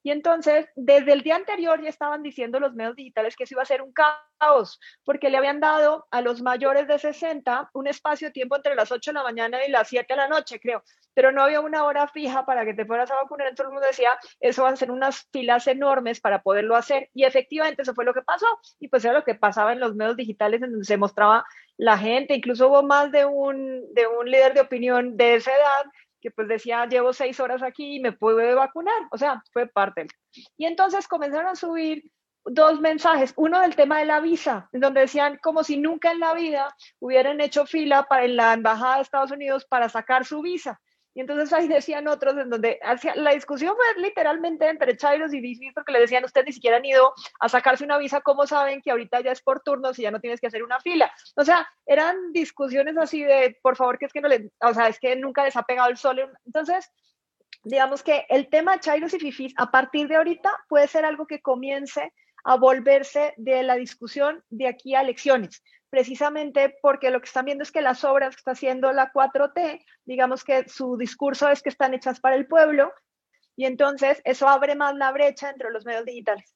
y 0.07 0.11
entonces, 0.11 0.69
desde 0.77 1.11
el 1.11 1.21
día 1.21 1.35
anterior 1.35 1.83
ya 1.83 1.89
estaban 1.89 2.23
diciendo 2.23 2.61
los 2.61 2.73
medios 2.73 2.95
digitales 2.95 3.35
que 3.35 3.43
eso 3.43 3.55
iba 3.55 3.63
a 3.63 3.65
ser 3.65 3.81
un 3.81 3.91
caos, 3.91 4.79
porque 5.03 5.29
le 5.29 5.35
habían 5.35 5.59
dado 5.59 6.07
a 6.11 6.21
los 6.21 6.41
mayores 6.41 6.87
de 6.87 6.97
60 6.97 7.71
un 7.73 7.87
espacio 7.87 8.29
de 8.29 8.31
tiempo 8.31 8.55
entre 8.55 8.73
las 8.73 8.89
8 8.89 9.11
de 9.11 9.15
la 9.15 9.23
mañana 9.23 9.65
y 9.65 9.69
las 9.69 9.89
7 9.89 10.05
de 10.07 10.15
la 10.15 10.29
noche, 10.29 10.61
creo, 10.61 10.81
pero 11.13 11.33
no 11.33 11.43
había 11.43 11.59
una 11.59 11.83
hora 11.83 12.07
fija 12.07 12.45
para 12.45 12.63
que 12.63 12.73
te 12.73 12.85
fueras 12.85 13.11
a 13.11 13.15
vacunar. 13.15 13.53
Todo 13.53 13.67
el 13.67 13.73
mundo 13.73 13.85
decía, 13.85 14.17
eso 14.39 14.63
va 14.63 14.69
a 14.69 14.77
ser 14.77 14.91
unas 14.91 15.27
filas 15.33 15.67
enormes 15.67 16.21
para 16.21 16.41
poderlo 16.41 16.77
hacer. 16.77 17.09
Y 17.13 17.25
efectivamente, 17.25 17.81
eso 17.81 17.93
fue 17.93 18.05
lo 18.05 18.13
que 18.13 18.21
pasó. 18.21 18.45
Y 18.79 18.87
pues 18.87 19.03
era 19.03 19.13
lo 19.13 19.25
que 19.25 19.35
pasaba 19.35 19.73
en 19.73 19.81
los 19.81 19.93
medios 19.93 20.15
digitales, 20.15 20.61
donde 20.61 20.85
se 20.85 20.95
mostraba 20.95 21.43
la 21.75 21.97
gente. 21.97 22.33
Incluso 22.33 22.69
hubo 22.69 22.81
más 22.81 23.11
de 23.11 23.25
un, 23.25 23.93
de 23.93 24.07
un 24.07 24.31
líder 24.31 24.53
de 24.53 24.61
opinión 24.61 25.17
de 25.17 25.35
esa 25.35 25.51
edad 25.51 25.91
que 26.21 26.31
pues 26.31 26.47
decía, 26.47 26.85
llevo 26.85 27.13
seis 27.13 27.39
horas 27.39 27.63
aquí 27.63 27.95
y 27.95 27.99
me 27.99 28.11
pude 28.11 28.53
vacunar, 28.53 29.07
o 29.11 29.17
sea, 29.17 29.41
fue 29.51 29.67
parte. 29.67 30.07
Y 30.57 30.65
entonces 30.65 31.07
comenzaron 31.07 31.47
a 31.47 31.55
subir 31.55 32.11
dos 32.45 32.79
mensajes, 32.79 33.33
uno 33.35 33.59
del 33.59 33.75
tema 33.75 33.99
de 33.99 34.05
la 34.05 34.19
visa, 34.19 34.69
en 34.71 34.79
donde 34.79 35.01
decían 35.01 35.37
como 35.41 35.63
si 35.63 35.77
nunca 35.77 36.11
en 36.11 36.19
la 36.19 36.33
vida 36.33 36.73
hubieran 36.99 37.41
hecho 37.41 37.65
fila 37.65 38.03
para 38.03 38.27
la 38.27 38.53
embajada 38.53 38.95
de 38.95 39.01
Estados 39.01 39.31
Unidos 39.31 39.65
para 39.65 39.89
sacar 39.89 40.25
su 40.25 40.41
visa. 40.41 40.79
Y 41.17 41.21
entonces 41.21 41.51
ahí 41.51 41.67
decían 41.67 42.07
otros 42.07 42.37
en 42.37 42.51
donde 42.51 42.79
hacia, 42.83 43.15
la 43.15 43.33
discusión 43.33 43.73
fue 43.75 44.03
literalmente 44.03 44.69
entre 44.69 44.95
Chairos 44.95 45.33
y 45.33 45.41
Disney 45.41 45.71
porque 45.71 45.91
le 45.91 45.99
decían, 45.99 46.23
ustedes 46.23 46.45
ni 46.45 46.53
siquiera 46.53 46.77
han 46.77 46.85
ido 46.85 47.11
a 47.39 47.49
sacarse 47.49 47.83
una 47.83 47.97
visa, 47.97 48.21
¿cómo 48.21 48.45
saben 48.45 48.83
que 48.83 48.91
ahorita 48.91 49.21
ya 49.21 49.31
es 49.31 49.41
por 49.41 49.61
turnos 49.61 49.97
y 49.97 50.03
ya 50.03 50.11
no 50.11 50.19
tienes 50.21 50.39
que 50.39 50.45
hacer 50.45 50.61
una 50.61 50.79
fila? 50.79 51.11
O 51.35 51.43
sea, 51.43 51.67
eran 51.87 52.33
discusiones 52.33 52.97
así 52.97 53.23
de, 53.23 53.57
por 53.63 53.75
favor, 53.75 53.97
que 53.97 54.05
es 54.05 54.13
que 54.13 54.21
no 54.21 54.27
le, 54.27 54.51
o 54.61 54.73
sea, 54.75 54.89
es 54.89 54.99
que 54.99 55.15
nunca 55.15 55.43
les 55.43 55.55
ha 55.55 55.63
pegado 55.63 55.89
el 55.89 55.97
sol. 55.97 56.19
Entonces, 56.45 56.91
digamos 57.63 58.03
que 58.03 58.27
el 58.29 58.47
tema 58.49 58.79
Chairos 58.79 59.15
y 59.15 59.19
Fifis 59.19 59.55
a 59.57 59.71
partir 59.71 60.07
de 60.07 60.17
ahorita 60.17 60.51
puede 60.69 60.87
ser 60.87 61.03
algo 61.03 61.25
que 61.25 61.41
comience 61.41 62.13
a 62.43 62.57
volverse 62.57 63.33
de 63.37 63.63
la 63.63 63.73
discusión 63.73 64.43
de 64.51 64.67
aquí 64.67 64.93
a 64.93 65.01
elecciones 65.01 65.63
precisamente 65.89 66.75
porque 66.81 67.11
lo 67.11 67.19
que 67.19 67.27
están 67.27 67.45
viendo 67.45 67.63
es 67.63 67.71
que 67.71 67.81
las 67.81 68.03
obras 68.03 68.35
que 68.35 68.39
está 68.39 68.51
haciendo 68.51 68.91
la 68.91 69.11
4T, 69.11 69.83
digamos 70.05 70.43
que 70.43 70.67
su 70.67 70.97
discurso 70.97 71.49
es 71.49 71.61
que 71.61 71.69
están 71.69 71.93
hechas 71.93 72.19
para 72.19 72.35
el 72.35 72.47
pueblo 72.47 72.91
y 73.55 73.65
entonces 73.65 74.21
eso 74.23 74.47
abre 74.47 74.75
más 74.75 74.95
la 74.95 75.11
brecha 75.11 75.49
entre 75.49 75.71
los 75.71 75.85
medios 75.85 76.05
digitales. 76.05 76.55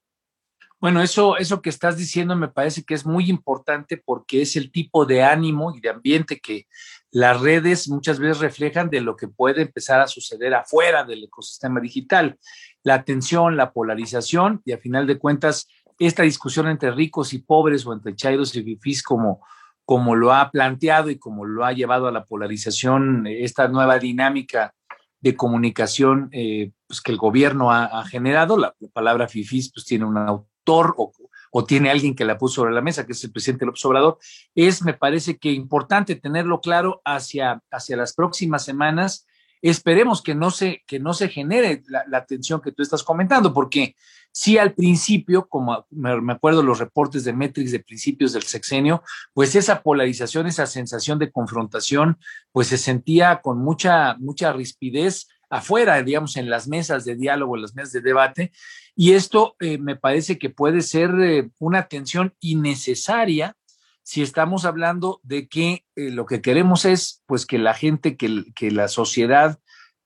Bueno, 0.82 1.04
eso, 1.04 1.38
eso 1.38 1.62
que 1.62 1.70
estás 1.70 1.96
diciendo 1.96 2.36
me 2.36 2.48
parece 2.48 2.84
que 2.84 2.96
es 2.96 3.06
muy 3.06 3.30
importante 3.30 3.98
porque 3.98 4.42
es 4.42 4.56
el 4.56 4.72
tipo 4.72 5.06
de 5.06 5.22
ánimo 5.22 5.76
y 5.76 5.80
de 5.80 5.90
ambiente 5.90 6.40
que 6.40 6.66
las 7.12 7.40
redes 7.40 7.88
muchas 7.88 8.18
veces 8.18 8.40
reflejan 8.40 8.90
de 8.90 9.02
lo 9.02 9.16
que 9.16 9.28
puede 9.28 9.62
empezar 9.62 10.02
a 10.02 10.08
suceder 10.08 10.56
afuera 10.56 11.04
del 11.04 11.26
ecosistema 11.26 11.80
digital. 11.80 12.40
La 12.82 13.04
tensión, 13.04 13.58
la 13.58 13.74
polarización 13.74 14.64
y 14.66 14.72
a 14.72 14.80
final 14.80 15.06
de 15.06 15.20
cuentas 15.20 15.68
esta 16.08 16.24
discusión 16.24 16.68
entre 16.68 16.92
ricos 16.92 17.34
y 17.34 17.40
pobres 17.40 17.86
o 17.86 17.94
entre 17.94 18.16
chairos 18.16 18.56
y 18.56 18.64
fifís 18.64 19.04
como, 19.04 19.42
como 19.86 20.16
lo 20.16 20.34
ha 20.34 20.50
planteado 20.52 21.10
y 21.10 21.18
como 21.18 21.46
lo 21.46 21.66
ha 21.66 21.74
llevado 21.74 22.08
a 22.08 22.12
la 22.12 22.26
polarización, 22.26 23.28
esta 23.28 23.68
nueva 23.68 24.00
dinámica 24.00 24.74
de 25.20 25.36
comunicación 25.36 26.30
eh, 26.32 26.72
pues 26.88 27.02
que 27.02 27.12
el 27.12 27.18
gobierno 27.18 27.72
ha, 27.72 28.04
generado. 28.06 28.58
La, 28.58 28.74
palabra 28.92 29.28
fifís 29.28 29.72
pues 29.72 29.86
tiene 29.86 30.06
un 30.06 30.18
autor 30.18 30.96
o, 30.98 31.14
o, 31.52 31.66
tiene 31.66 31.92
alguien 31.92 32.16
que 32.16 32.26
la 32.26 32.38
puso 32.38 32.56
sobre 32.56 32.74
la 32.74 32.82
mesa, 32.82 33.06
que 33.06 33.12
es 33.12 33.24
el 33.24 33.32
presidente 33.32 33.66
López 33.66 33.86
Obrador. 33.86 34.18
Es, 34.56 34.82
me 34.82 34.94
parece 34.94 35.38
que 35.38 35.52
importante 35.52 36.16
tenerlo 36.16 36.60
claro 36.60 37.02
hacia, 37.06 37.62
hacia 37.72 37.98
las 37.98 38.14
próximas 38.14 38.66
semanas. 38.66 39.28
Esperemos 39.62 40.22
que 40.22 40.36
no 40.36 40.52
se, 40.52 40.84
que 40.88 41.00
no 41.00 41.14
se 41.14 41.30
genere 41.30 41.84
la, 41.88 42.04
la 42.08 42.26
tensión 42.26 42.62
que 42.62 42.72
tú 42.72 42.82
estás 42.82 43.04
comentando, 43.04 43.54
porque 43.54 43.96
Sí, 44.34 44.58
al 44.58 44.74
principio, 44.74 45.48
como 45.50 45.86
me 45.90 46.34
acuerdo 46.34 46.64
los 46.64 46.80
reportes 46.80 47.26
de 47.26 47.34
Metrix 47.34 47.72
de 47.72 47.82
principios 47.82 48.32
del 48.32 48.44
sexenio, 48.44 49.04
pues 49.34 49.56
esa 49.56 49.84
polarización, 49.84 50.48
esa 50.48 50.66
sensación 50.68 51.20
de 51.20 51.32
confrontación, 51.32 52.18
pues 52.54 52.68
se 52.68 52.78
sentía 52.78 53.42
con 53.42 53.58
mucha, 53.58 54.16
mucha 54.20 54.54
rispidez 54.54 55.28
afuera, 55.50 56.02
digamos, 56.02 56.38
en 56.38 56.50
las 56.50 56.70
mesas 56.70 57.04
de 57.04 57.18
diálogo, 57.18 57.58
en 57.58 57.64
las 57.64 57.76
mesas 57.76 57.92
de 57.92 58.02
debate. 58.02 58.54
Y 58.96 59.12
esto 59.14 59.58
eh, 59.60 59.78
me 59.78 59.98
parece 59.98 60.40
que 60.40 60.50
puede 60.50 60.82
ser 60.82 61.12
eh, 61.20 61.50
una 61.60 61.90
tensión 61.90 62.34
innecesaria 62.40 63.58
si 64.04 64.22
estamos 64.22 64.66
hablando 64.66 65.20
de 65.24 65.48
que 65.48 65.86
eh, 65.96 66.10
lo 66.12 66.26
que 66.26 66.42
queremos 66.42 66.86
es, 66.86 67.22
pues, 67.26 67.46
que 67.46 67.58
la 67.58 67.74
gente, 67.74 68.18
que, 68.18 68.72
la 68.72 68.88
sociedad 68.88 69.60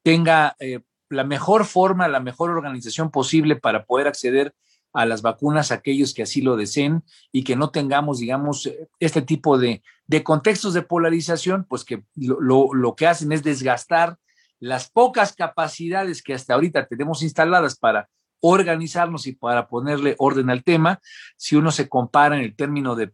tenga 0.04 0.56
la 1.10 1.24
mejor 1.24 1.66
forma, 1.66 2.08
la 2.08 2.20
mejor 2.20 2.52
organización 2.52 3.12
posible 3.12 3.56
para 3.56 3.86
poder 3.86 4.08
acceder 4.08 4.54
a 4.96 5.06
las 5.06 5.22
vacunas 5.22 5.72
aquellos 5.72 6.14
que 6.14 6.24
así 6.24 6.42
lo 6.42 6.56
deseen 6.56 7.04
y 7.32 7.44
que 7.44 7.58
no 7.58 7.70
tengamos, 7.70 8.20
digamos, 8.20 8.72
este 9.00 9.22
tipo 9.22 9.58
de, 9.58 9.84
contextos 10.24 10.74
de 10.74 10.84
polarización, 10.84 11.66
pues 11.66 11.84
que 11.84 12.06
lo, 12.16 12.74
lo, 12.74 12.96
que 12.96 13.06
hacen 13.06 13.34
es 13.34 13.44
desgastar 13.44 14.18
las 14.60 14.90
pocas 14.90 15.34
capacidades 15.34 16.24
que 16.24 16.34
hasta 16.34 16.54
ahorita 16.54 16.88
tenemos 16.88 17.24
instaladas 17.24 17.78
para 17.78 18.08
organizarnos 18.52 19.28
y 19.28 19.34
para 19.34 19.68
ponerle 19.68 20.16
orden 20.18 20.50
al 20.50 20.64
tema. 20.64 21.00
Si 21.38 21.56
uno 21.56 21.72
se 21.72 21.90
compara 21.90 22.38
en 22.38 22.44
el 22.44 22.56
término 22.56 22.96
de, 22.96 23.10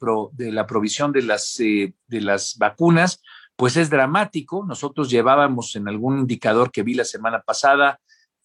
la 0.52 0.66
provisión 0.68 1.12
de 1.12 1.22
las, 1.24 1.60
eh, 1.60 1.94
de 2.08 2.22
las 2.22 2.58
vacunas, 2.58 3.22
pues 3.56 3.78
es 3.78 3.90
dramático. 3.90 4.66
Nosotros 4.66 5.10
llevábamos 5.10 5.76
en 5.76 5.88
algún 5.88 6.20
indicador 6.20 6.72
que 6.72 6.84
vi 6.84 6.94
la 6.96 7.06
semana 7.06 7.42
pasada 7.42 8.00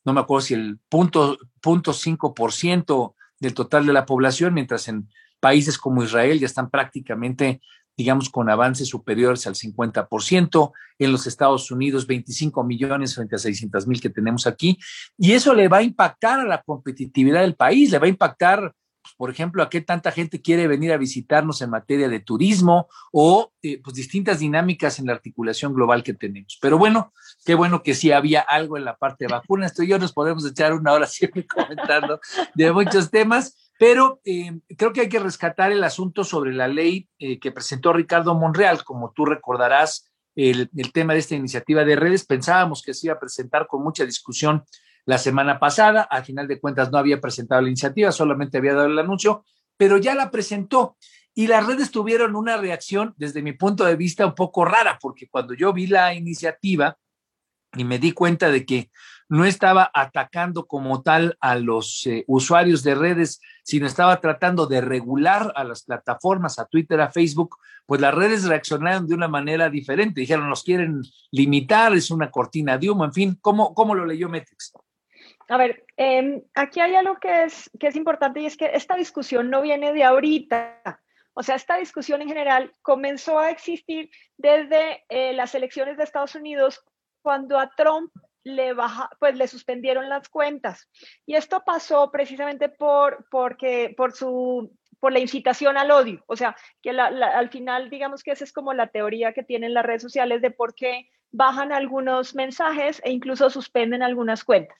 no 0.06 0.12
me 0.12 0.20
acuerdo 0.20 0.46
si 0.46 0.54
el 0.54 0.78
punto, 0.88 1.36
punto 1.60 1.92
5% 1.92 3.14
del 3.40 3.54
total 3.54 3.84
de 3.86 3.92
la 3.92 4.06
población, 4.06 4.54
mientras 4.54 4.86
en 4.86 5.08
países 5.40 5.78
como 5.78 6.04
Israel 6.04 6.38
ya 6.38 6.46
están 6.46 6.70
prácticamente, 6.70 7.60
digamos, 7.96 8.30
con 8.30 8.50
avances 8.50 8.88
superiores 8.88 9.46
al 9.46 9.54
50%, 9.54 10.72
en 10.98 11.12
los 11.12 11.26
Estados 11.26 11.70
Unidos 11.70 12.06
25 12.06 12.64
millones 12.64 13.14
frente 13.14 13.36
a 13.36 13.38
600 13.38 13.86
mil 13.86 14.00
que 14.00 14.10
tenemos 14.10 14.46
aquí, 14.46 14.78
y 15.18 15.32
eso 15.32 15.54
le 15.54 15.68
va 15.68 15.78
a 15.78 15.82
impactar 15.82 16.40
a 16.40 16.44
la 16.44 16.62
competitividad 16.62 17.42
del 17.42 17.54
país, 17.54 17.90
le 17.90 17.98
va 17.98 18.06
a 18.06 18.10
impactar 18.10 18.74
pues, 19.06 19.14
por 19.16 19.30
ejemplo, 19.30 19.62
a 19.62 19.70
qué 19.70 19.80
tanta 19.80 20.10
gente 20.10 20.42
quiere 20.42 20.66
venir 20.66 20.92
a 20.92 20.96
visitarnos 20.96 21.62
en 21.62 21.70
materia 21.70 22.08
de 22.08 22.18
turismo 22.18 22.88
o 23.12 23.52
eh, 23.62 23.80
pues 23.80 23.94
distintas 23.94 24.40
dinámicas 24.40 24.98
en 24.98 25.06
la 25.06 25.12
articulación 25.12 25.74
global 25.74 26.02
que 26.02 26.12
tenemos. 26.12 26.58
Pero 26.60 26.76
bueno, 26.76 27.12
qué 27.44 27.54
bueno 27.54 27.84
que 27.84 27.94
sí 27.94 28.10
había 28.10 28.40
algo 28.40 28.76
en 28.76 28.84
la 28.84 28.96
parte 28.96 29.26
de 29.26 29.32
vacunas. 29.32 29.70
Esto 29.70 29.84
y 29.84 29.88
yo 29.88 30.00
nos 30.00 30.12
podemos 30.12 30.44
echar 30.44 30.72
una 30.72 30.92
hora 30.92 31.06
siempre 31.06 31.46
comentando 31.54 32.18
de 32.56 32.72
muchos 32.72 33.08
temas. 33.08 33.65
Pero 33.78 34.20
eh, 34.24 34.58
creo 34.76 34.92
que 34.92 35.02
hay 35.02 35.08
que 35.08 35.18
rescatar 35.18 35.70
el 35.72 35.84
asunto 35.84 36.24
sobre 36.24 36.52
la 36.52 36.68
ley 36.68 37.08
eh, 37.18 37.38
que 37.38 37.52
presentó 37.52 37.92
Ricardo 37.92 38.34
Monreal. 38.34 38.84
Como 38.84 39.12
tú 39.12 39.26
recordarás, 39.26 40.10
el, 40.34 40.70
el, 40.74 40.92
tema 40.92 41.12
de 41.12 41.18
esta 41.18 41.34
iniciativa 41.34 41.84
de 41.84 41.96
redes, 41.96 42.24
pensábamos 42.24 42.82
que 42.82 42.94
se 42.94 43.08
iba 43.08 43.16
a 43.16 43.20
presentar 43.20 43.66
con 43.66 43.82
mucha 43.82 44.04
discusión 44.04 44.64
la 45.04 45.18
semana 45.18 45.58
pasada. 45.58 46.02
Al 46.02 46.24
final 46.24 46.48
de 46.48 46.60
cuentas 46.60 46.90
no 46.90 46.98
había 46.98 47.20
presentado 47.20 47.60
la 47.60 47.68
iniciativa, 47.68 48.12
solamente 48.12 48.58
había 48.58 48.74
dado 48.74 48.86
el 48.86 48.98
anuncio, 48.98 49.44
pero 49.76 49.98
ya 49.98 50.14
la 50.14 50.30
presentó. 50.30 50.96
Y 51.34 51.48
las 51.48 51.66
redes 51.66 51.90
tuvieron 51.90 52.34
una 52.34 52.56
reacción, 52.56 53.14
desde 53.18 53.42
mi 53.42 53.52
punto 53.52 53.84
de 53.84 53.96
vista, 53.96 54.24
un 54.24 54.34
poco 54.34 54.64
rara, 54.64 54.98
porque 55.00 55.28
cuando 55.28 55.52
yo 55.52 55.72
vi 55.74 55.86
la 55.86 56.14
iniciativa 56.14 56.96
y 57.76 57.84
me 57.84 57.98
di 57.98 58.12
cuenta 58.12 58.50
de 58.50 58.64
que 58.64 58.90
no 59.28 59.44
estaba 59.44 59.90
atacando 59.92 60.66
como 60.66 61.02
tal 61.02 61.36
a 61.40 61.56
los 61.56 62.06
eh, 62.06 62.24
usuarios 62.26 62.82
de 62.82 62.94
redes, 62.94 63.40
sino 63.64 63.86
estaba 63.86 64.20
tratando 64.20 64.66
de 64.66 64.80
regular 64.80 65.52
a 65.56 65.64
las 65.64 65.82
plataformas, 65.82 66.58
a 66.58 66.66
Twitter, 66.66 67.00
a 67.00 67.10
Facebook, 67.10 67.56
pues 67.86 68.00
las 68.00 68.14
redes 68.14 68.44
reaccionaron 68.44 69.06
de 69.06 69.14
una 69.14 69.28
manera 69.28 69.68
diferente. 69.70 70.20
Dijeron, 70.20 70.48
nos 70.48 70.62
quieren 70.62 71.02
limitar, 71.30 71.94
es 71.94 72.10
una 72.10 72.30
cortina 72.30 72.78
de 72.78 72.90
humo, 72.90 73.04
en 73.04 73.12
fin, 73.12 73.38
¿cómo, 73.40 73.74
cómo 73.74 73.94
lo 73.94 74.06
leyó 74.06 74.28
Metrix? 74.28 74.72
A 75.48 75.56
ver, 75.56 75.84
em, 75.96 76.42
aquí 76.54 76.80
hay 76.80 76.96
algo 76.96 77.16
que 77.16 77.44
es, 77.44 77.70
que 77.78 77.86
es 77.86 77.96
importante 77.96 78.40
y 78.40 78.46
es 78.46 78.56
que 78.56 78.70
esta 78.74 78.96
discusión 78.96 79.48
no 79.48 79.62
viene 79.62 79.92
de 79.92 80.02
ahorita. 80.02 81.00
O 81.34 81.42
sea, 81.42 81.54
esta 81.54 81.76
discusión 81.76 82.22
en 82.22 82.28
general 82.28 82.72
comenzó 82.82 83.38
a 83.38 83.50
existir 83.50 84.10
desde 84.36 85.04
eh, 85.08 85.34
las 85.34 85.54
elecciones 85.54 85.96
de 85.96 86.04
Estados 86.04 86.34
Unidos 86.34 86.82
cuando 87.22 87.58
a 87.58 87.70
Trump 87.76 88.10
le 88.46 88.74
baja, 88.74 89.10
pues 89.18 89.36
le 89.36 89.48
suspendieron 89.48 90.08
las 90.08 90.28
cuentas. 90.28 90.88
Y 91.26 91.34
esto 91.34 91.64
pasó 91.66 92.12
precisamente 92.12 92.68
por, 92.68 93.26
porque, 93.28 93.92
por 93.96 94.12
su 94.12 94.70
por 95.00 95.12
la 95.12 95.18
incitación 95.18 95.76
al 95.76 95.90
odio. 95.90 96.24
O 96.26 96.36
sea, 96.36 96.56
que 96.80 96.90
al 96.90 97.50
final, 97.50 97.90
digamos 97.90 98.22
que 98.22 98.30
esa 98.30 98.44
es 98.44 98.52
como 98.52 98.72
la 98.72 98.86
teoría 98.86 99.32
que 99.34 99.42
tienen 99.42 99.74
las 99.74 99.84
redes 99.84 100.00
sociales 100.00 100.40
de 100.40 100.50
por 100.50 100.74
qué 100.74 101.10
bajan 101.32 101.70
algunos 101.70 102.34
mensajes 102.34 103.02
e 103.04 103.10
incluso 103.10 103.50
suspenden 103.50 104.02
algunas 104.02 104.42
cuentas. 104.42 104.78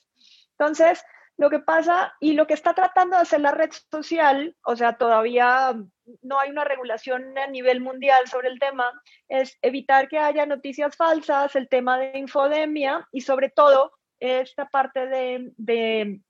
Entonces, 0.52 1.04
lo 1.38 1.50
que 1.50 1.58
pasa 1.58 2.14
y 2.20 2.32
lo 2.32 2.46
que 2.46 2.54
está 2.54 2.74
tratando 2.74 3.16
de 3.16 3.22
hacer 3.22 3.40
la 3.40 3.52
red 3.52 3.70
social, 3.90 4.56
o 4.64 4.74
sea, 4.74 4.96
todavía 4.96 5.74
no 6.22 6.38
hay 6.38 6.50
una 6.50 6.64
regulación 6.64 7.36
a 7.36 7.46
nivel 7.46 7.80
mundial 7.80 8.26
sobre 8.26 8.48
el 8.48 8.58
tema, 8.58 8.90
es 9.28 9.58
evitar 9.62 10.08
que 10.08 10.18
haya 10.18 10.46
noticias 10.46 10.96
falsas, 10.96 11.54
el 11.56 11.68
tema 11.68 11.98
de 11.98 12.18
infodemia 12.18 13.06
y 13.12 13.20
sobre 13.20 13.50
todo 13.50 13.92
esta 14.18 14.68
parte 14.68 15.06
de, 15.06 15.52
de, 15.56 16.20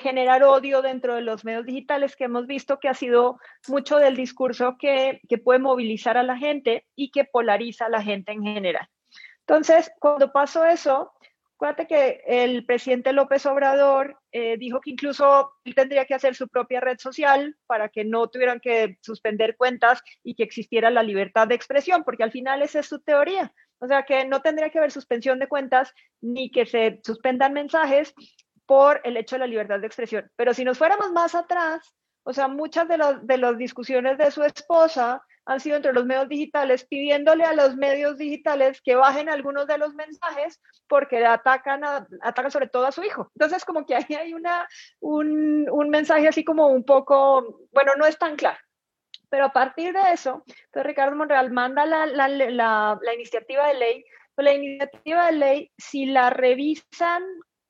generar 0.00 0.42
odio 0.42 0.82
dentro 0.82 1.14
de 1.14 1.22
los 1.22 1.44
medios 1.44 1.64
digitales 1.64 2.16
que 2.16 2.24
hemos 2.24 2.46
visto 2.46 2.78
que 2.78 2.88
ha 2.88 2.94
sido 2.94 3.38
mucho 3.68 3.96
del 3.98 4.16
discurso 4.16 4.76
que, 4.78 5.20
que 5.28 5.38
puede 5.38 5.60
movilizar 5.60 6.18
a 6.18 6.22
la 6.22 6.36
gente 6.36 6.84
y 6.96 7.10
que 7.10 7.24
polariza 7.24 7.86
a 7.86 7.90
la 7.90 8.02
gente 8.02 8.32
en 8.32 8.42
general. 8.42 8.88
Entonces, 9.40 9.90
cuando 9.98 10.30
pasó 10.30 10.64
eso, 10.66 11.12
Acuérdate 11.58 11.88
que 11.88 12.22
el 12.24 12.64
presidente 12.64 13.12
López 13.12 13.44
Obrador 13.44 14.16
eh, 14.30 14.56
dijo 14.58 14.80
que 14.80 14.92
incluso 14.92 15.54
él 15.64 15.74
tendría 15.74 16.04
que 16.04 16.14
hacer 16.14 16.36
su 16.36 16.46
propia 16.46 16.80
red 16.80 16.98
social 16.98 17.56
para 17.66 17.88
que 17.88 18.04
no 18.04 18.28
tuvieran 18.28 18.60
que 18.60 18.96
suspender 19.02 19.56
cuentas 19.56 20.00
y 20.22 20.36
que 20.36 20.44
existiera 20.44 20.88
la 20.88 21.02
libertad 21.02 21.48
de 21.48 21.56
expresión, 21.56 22.04
porque 22.04 22.22
al 22.22 22.30
final 22.30 22.62
esa 22.62 22.78
es 22.78 22.86
su 22.86 23.00
teoría. 23.00 23.52
O 23.80 23.88
sea, 23.88 24.04
que 24.04 24.24
no 24.24 24.40
tendría 24.40 24.70
que 24.70 24.78
haber 24.78 24.92
suspensión 24.92 25.40
de 25.40 25.48
cuentas 25.48 25.92
ni 26.20 26.52
que 26.52 26.64
se 26.64 27.00
suspendan 27.02 27.54
mensajes 27.54 28.14
por 28.64 29.00
el 29.02 29.16
hecho 29.16 29.34
de 29.34 29.40
la 29.40 29.46
libertad 29.48 29.80
de 29.80 29.88
expresión. 29.88 30.30
Pero 30.36 30.54
si 30.54 30.64
nos 30.64 30.78
fuéramos 30.78 31.10
más 31.10 31.34
atrás, 31.34 31.92
o 32.22 32.32
sea, 32.32 32.46
muchas 32.46 32.86
de, 32.86 32.98
de 33.22 33.36
las 33.36 33.58
discusiones 33.58 34.16
de 34.16 34.30
su 34.30 34.44
esposa 34.44 35.24
han 35.48 35.60
sido 35.60 35.76
entre 35.76 35.94
los 35.94 36.04
medios 36.04 36.28
digitales, 36.28 36.86
pidiéndole 36.86 37.42
a 37.42 37.54
los 37.54 37.74
medios 37.74 38.18
digitales 38.18 38.82
que 38.82 38.94
bajen 38.94 39.30
algunos 39.30 39.66
de 39.66 39.78
los 39.78 39.94
mensajes 39.94 40.60
porque 40.86 41.24
atacan, 41.24 41.82
atacan 42.20 42.50
sobre 42.50 42.68
todo 42.68 42.86
a 42.86 42.92
su 42.92 43.02
hijo. 43.02 43.30
Entonces, 43.34 43.64
como 43.64 43.86
que 43.86 43.94
ahí 43.94 44.14
hay 44.14 44.34
una, 44.34 44.68
un, 45.00 45.66
un 45.70 45.88
mensaje 45.88 46.28
así 46.28 46.44
como 46.44 46.66
un 46.68 46.84
poco, 46.84 47.66
bueno, 47.72 47.92
no 47.96 48.04
es 48.04 48.18
tan 48.18 48.36
claro. 48.36 48.58
Pero 49.30 49.46
a 49.46 49.52
partir 49.52 49.94
de 49.94 50.12
eso, 50.12 50.44
entonces 50.46 50.86
Ricardo 50.86 51.16
Monreal 51.16 51.50
manda 51.50 51.86
la, 51.86 52.04
la, 52.04 52.28
la, 52.28 52.98
la 53.00 53.14
iniciativa 53.14 53.68
de 53.68 53.74
ley, 53.74 54.04
pues 54.34 54.44
la 54.44 54.52
iniciativa 54.52 55.26
de 55.26 55.32
ley, 55.32 55.72
si 55.78 56.04
la 56.04 56.28
revisan 56.28 57.22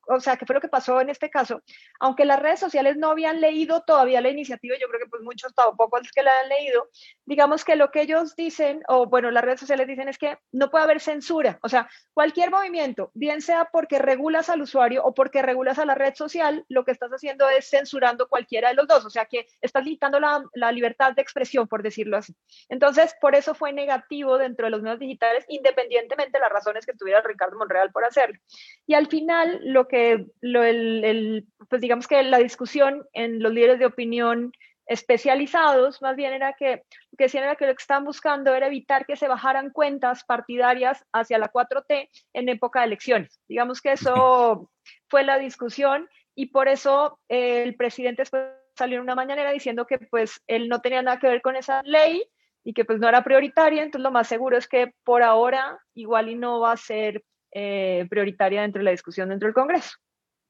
o 0.09 0.19
sea, 0.19 0.37
¿qué 0.37 0.45
fue 0.45 0.55
lo 0.55 0.61
que 0.61 0.67
pasó 0.67 0.99
en 1.01 1.09
este 1.09 1.29
caso? 1.29 1.61
Aunque 1.99 2.25
las 2.25 2.39
redes 2.39 2.59
sociales 2.59 2.97
no 2.97 3.11
habían 3.11 3.39
leído 3.39 3.81
todavía 3.81 4.21
la 4.21 4.29
iniciativa, 4.29 4.75
yo 4.79 4.87
creo 4.87 4.99
que 4.99 5.09
pues 5.09 5.21
muchos 5.21 5.53
tampoco 5.53 5.99
es 5.99 6.11
que 6.11 6.23
la 6.23 6.31
han 6.39 6.49
leído, 6.49 6.89
digamos 7.25 7.63
que 7.63 7.75
lo 7.75 7.91
que 7.91 8.01
ellos 8.01 8.35
dicen, 8.35 8.81
o 8.87 9.05
bueno, 9.05 9.31
las 9.31 9.43
redes 9.43 9.59
sociales 9.59 9.87
dicen 9.87 10.09
es 10.09 10.17
que 10.17 10.37
no 10.51 10.69
puede 10.71 10.83
haber 10.83 10.99
censura, 10.99 11.59
o 11.61 11.69
sea, 11.69 11.87
cualquier 12.13 12.49
movimiento, 12.49 13.11
bien 13.13 13.41
sea 13.41 13.65
porque 13.71 13.99
regulas 13.99 14.49
al 14.49 14.61
usuario 14.61 15.03
o 15.03 15.13
porque 15.13 15.41
regulas 15.41 15.77
a 15.79 15.85
la 15.85 15.95
red 15.95 16.15
social, 16.15 16.65
lo 16.69 16.83
que 16.83 16.91
estás 16.91 17.11
haciendo 17.11 17.47
es 17.49 17.69
censurando 17.69 18.27
cualquiera 18.27 18.69
de 18.69 18.75
los 18.75 18.87
dos, 18.87 19.05
o 19.05 19.09
sea, 19.09 19.25
que 19.25 19.47
estás 19.61 19.83
limitando 19.83 20.19
la, 20.19 20.43
la 20.53 20.71
libertad 20.71 21.13
de 21.13 21.21
expresión, 21.21 21.67
por 21.67 21.83
decirlo 21.83 22.17
así. 22.17 22.35
Entonces, 22.69 23.15
por 23.21 23.35
eso 23.35 23.53
fue 23.53 23.73
negativo 23.73 24.37
dentro 24.37 24.65
de 24.65 24.71
los 24.71 24.81
medios 24.81 24.99
digitales, 24.99 25.45
independientemente 25.47 26.37
de 26.37 26.41
las 26.41 26.51
razones 26.51 26.85
que 26.85 26.93
tuviera 26.93 27.21
Ricardo 27.21 27.57
Monreal 27.57 27.91
por 27.91 28.05
hacerlo. 28.05 28.39
Y 28.87 28.93
al 28.93 29.07
final, 29.07 29.59
lo 29.63 29.87
que 29.87 29.98
lo, 30.41 30.63
el, 30.63 31.47
pues 31.69 31.81
digamos 31.81 32.07
que 32.07 32.21
la 32.23 32.37
discusión 32.37 33.05
en 33.13 33.41
los 33.41 33.53
líderes 33.53 33.79
de 33.79 33.85
opinión 33.85 34.51
especializados, 34.89 36.01
más 36.01 36.15
bien 36.15 36.33
era 36.33 36.53
que, 36.53 36.83
que 37.15 37.25
decían 37.25 37.43
era 37.43 37.55
que 37.55 37.67
lo 37.67 37.75
que 37.75 37.81
estaban 37.81 38.05
buscando 38.05 38.55
era 38.55 38.67
evitar 38.67 39.05
que 39.05 39.15
se 39.15 39.27
bajaran 39.27 39.69
cuentas 39.69 40.23
partidarias 40.23 41.05
hacia 41.13 41.37
la 41.37 41.51
4T 41.51 42.09
en 42.33 42.49
época 42.49 42.79
de 42.79 42.87
elecciones. 42.87 43.39
Digamos 43.47 43.81
que 43.81 43.91
eso 43.91 44.71
fue 45.07 45.23
la 45.23 45.37
discusión 45.37 46.09
y 46.33 46.47
por 46.47 46.67
eso 46.67 47.19
eh, 47.29 47.61
el 47.61 47.75
presidente 47.75 48.23
después 48.23 48.45
salió 48.75 48.97
en 48.97 49.03
una 49.03 49.13
mañanera 49.13 49.51
diciendo 49.51 49.85
que 49.85 49.99
pues 49.99 50.41
él 50.47 50.69
no 50.69 50.81
tenía 50.81 51.03
nada 51.03 51.19
que 51.19 51.27
ver 51.27 51.43
con 51.43 51.55
esa 51.55 51.83
ley 51.83 52.23
y 52.63 52.73
que 52.73 52.83
pues 52.83 52.99
no 52.99 53.07
era 53.07 53.23
prioritaria, 53.23 53.83
entonces 53.83 54.03
lo 54.03 54.11
más 54.11 54.27
seguro 54.27 54.57
es 54.57 54.67
que 54.67 54.93
por 55.03 55.21
ahora 55.21 55.79
igual 55.93 56.29
y 56.29 56.35
no 56.35 56.59
va 56.61 56.71
a 56.71 56.77
ser 56.77 57.23
eh, 57.51 58.05
prioritaria 58.09 58.61
dentro 58.61 58.79
de 58.79 58.85
la 58.85 58.91
discusión 58.91 59.29
dentro 59.29 59.47
del 59.47 59.53
Congreso. 59.53 59.91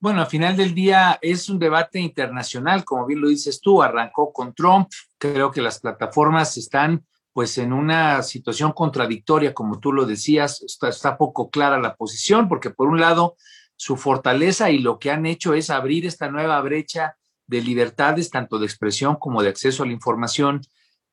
Bueno, 0.01 0.21
al 0.21 0.27
final 0.27 0.55
del 0.55 0.73
día 0.73 1.19
es 1.21 1.49
un 1.49 1.59
debate 1.59 1.99
internacional, 1.99 2.85
como 2.85 3.05
bien 3.05 3.19
lo 3.19 3.27
dices 3.27 3.59
tú, 3.59 3.83
arrancó 3.83 4.31
con 4.31 4.53
Trump, 4.53 4.87
creo 5.17 5.51
que 5.51 5.61
las 5.61 5.79
plataformas 5.79 6.55
están 6.57 7.03
pues 7.33 7.57
en 7.57 7.73
una 7.73 8.23
situación 8.23 8.71
contradictoria, 8.71 9.53
como 9.53 9.79
tú 9.79 9.91
lo 9.91 10.05
decías, 10.05 10.61
está, 10.61 10.89
está 10.89 11.17
poco 11.17 11.49
clara 11.49 11.79
la 11.79 11.95
posición, 11.95 12.47
porque 12.47 12.69
por 12.69 12.87
un 12.87 12.99
lado 12.99 13.35
su 13.75 13.97
fortaleza 13.97 14.71
y 14.71 14.79
lo 14.79 14.99
que 14.99 15.11
han 15.11 15.25
hecho 15.25 15.53
es 15.53 15.69
abrir 15.69 16.05
esta 16.05 16.29
nueva 16.29 16.59
brecha 16.61 17.15
de 17.47 17.61
libertades, 17.61 18.29
tanto 18.29 18.59
de 18.59 18.65
expresión 18.65 19.15
como 19.15 19.41
de 19.41 19.49
acceso 19.49 19.83
a 19.83 19.85
la 19.85 19.93
información, 19.93 20.61